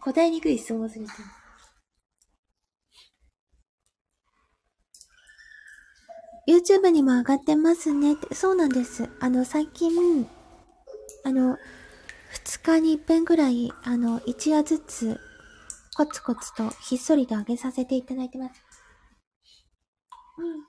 [0.00, 1.06] 答えにくい質問する。
[6.48, 8.34] YouTube にも上がってますねって。
[8.34, 9.08] そうなんです。
[9.20, 10.26] あの、最近、
[11.24, 11.58] あの、
[12.32, 15.20] 2日に1遍ぐらい、あの、1夜ずつ、
[15.96, 18.62] コツコツとひっそりと上げさせていただいてます。
[20.38, 20.64] うん。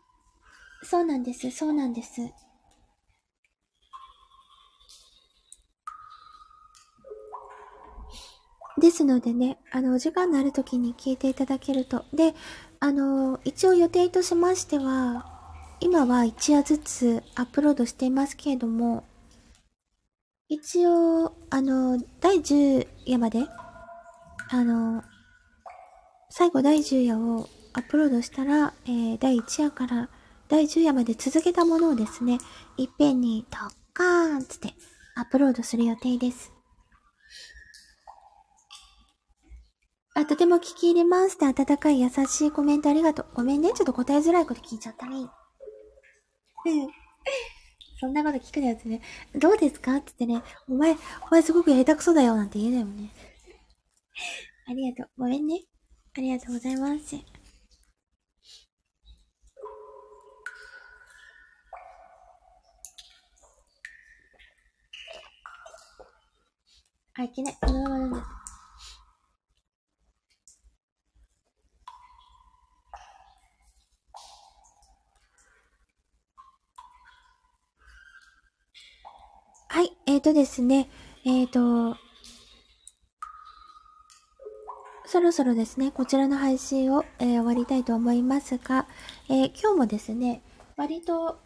[0.83, 1.49] そうなんです。
[1.51, 2.21] そうなんです。
[8.81, 12.03] ですのでね、あの、お時間のある時に聞いていただけると。
[12.13, 12.33] で、
[12.79, 15.27] あの、一応予定としましては、
[15.79, 19.03] 今は一夜ずつアップロードしていますけれども、
[20.49, 23.45] 一応、あの、第10夜まで、
[24.49, 25.03] あの、
[26.31, 30.09] 最後第10夜をアップロードしたら、えー、第1夜から
[30.49, 32.39] 第10夜まで続けたものをですね、
[32.77, 34.73] いっぺんにドッカーンつって
[35.15, 36.51] アップロードする予定です。
[40.13, 43.27] あ、とても聞き入れますって温かい優しいコメントありがとう。
[43.33, 43.71] ごめんね。
[43.73, 45.15] ちょっと答えづらいこと聞いちゃったね。
[45.15, 45.29] うん。
[47.99, 49.01] そんなこと聞くのやつね。
[49.35, 49.95] どうですか？
[49.95, 50.97] って言ってね、お前、お
[51.31, 53.09] 前すごくやりたくそうだよなんて言えないもんね。
[54.67, 55.21] ありがとう。
[55.21, 55.61] ごめんね。
[56.17, 57.15] ありがとうございます。
[67.13, 67.57] あ、いけない。
[67.61, 68.40] このままなんだ。
[79.73, 80.89] はい、えーとですね、
[81.25, 81.95] えーと、
[85.05, 88.85] そろそろですね、こちらの配信を、えー終わりたいと思いますが、
[89.29, 90.41] えー今日もですね、
[90.75, 91.39] 割と、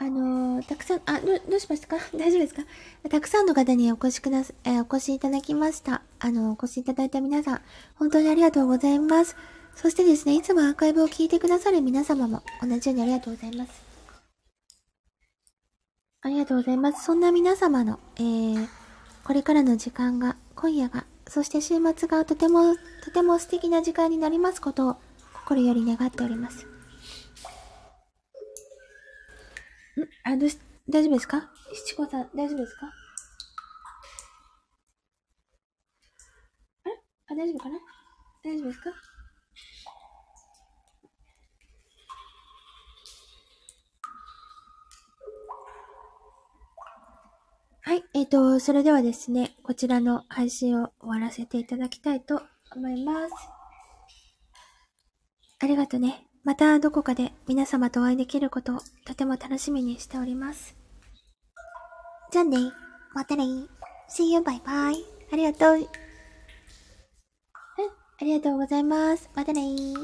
[0.00, 1.96] あのーたくさん、あ、どどうしましたか？
[2.18, 2.62] 大丈夫ですか？
[3.08, 6.02] たくさんの方にお越しくださ、えお越しいただきました。
[6.18, 7.60] あの、お越しいただいた皆さん、
[7.94, 9.36] 本当にありがとうございます。
[9.76, 13.85] そしてですね、いつもアーカイブを聞いてくださる皆様も同じようにありがとうございます。
[16.22, 17.04] ありがとうございます。
[17.04, 18.68] そんな皆様の、えー、
[19.24, 22.74] これからの時間が、今夜が、そして週末がとても、
[23.04, 24.96] とても素敵な時間になりますことを、
[25.44, 26.66] 心より願っております。
[26.66, 26.68] ん
[30.24, 31.48] あ、どうし、大丈夫ですか？
[31.86, 32.86] 七子さん、大丈夫ですか？
[36.84, 36.94] あれ？
[37.28, 37.78] あ、大丈夫かな？
[38.42, 38.90] 大丈夫ですか？
[47.86, 52.42] はい、えーと、それではですね、こちらの配信を終わらせていただきたいと
[52.74, 53.34] 思います。
[55.60, 56.26] ありがとね。
[56.42, 60.74] またどこかで皆様とお会いできることをとても楽しみにしております。
[62.32, 62.58] じゃあね。
[63.14, 63.44] またね。
[64.10, 64.96] See you, bye bye.
[65.32, 65.76] ありがとう。
[65.76, 65.88] うん、あ
[68.22, 69.30] りがとうございます。
[69.32, 69.62] またね。
[69.62, 69.94] うん、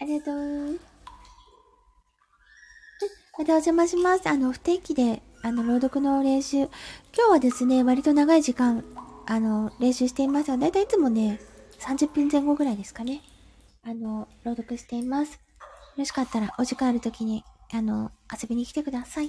[0.00, 0.95] ありがとう。
[3.38, 4.26] またお邪魔します。
[4.28, 6.56] あの、不定期で、あの、朗読の練習。
[6.56, 6.70] 今
[7.28, 8.82] 日はですね、割と長い時間、
[9.26, 11.38] あの、練習していますが、だいたいいつもね、
[11.80, 13.20] 30分前後ぐらいですかね。
[13.82, 15.34] あの、朗読しています。
[15.34, 15.38] よ
[15.98, 17.44] ろしかったら、お時間あるときに、
[17.74, 19.28] あの、遊びに来てください。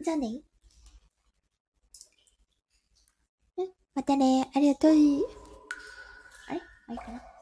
[0.00, 0.42] じゃあね。
[3.56, 4.48] うん、またね。
[4.54, 4.92] ありがとう。
[4.92, 4.98] あれ？
[4.98, 7.33] まあいいかな？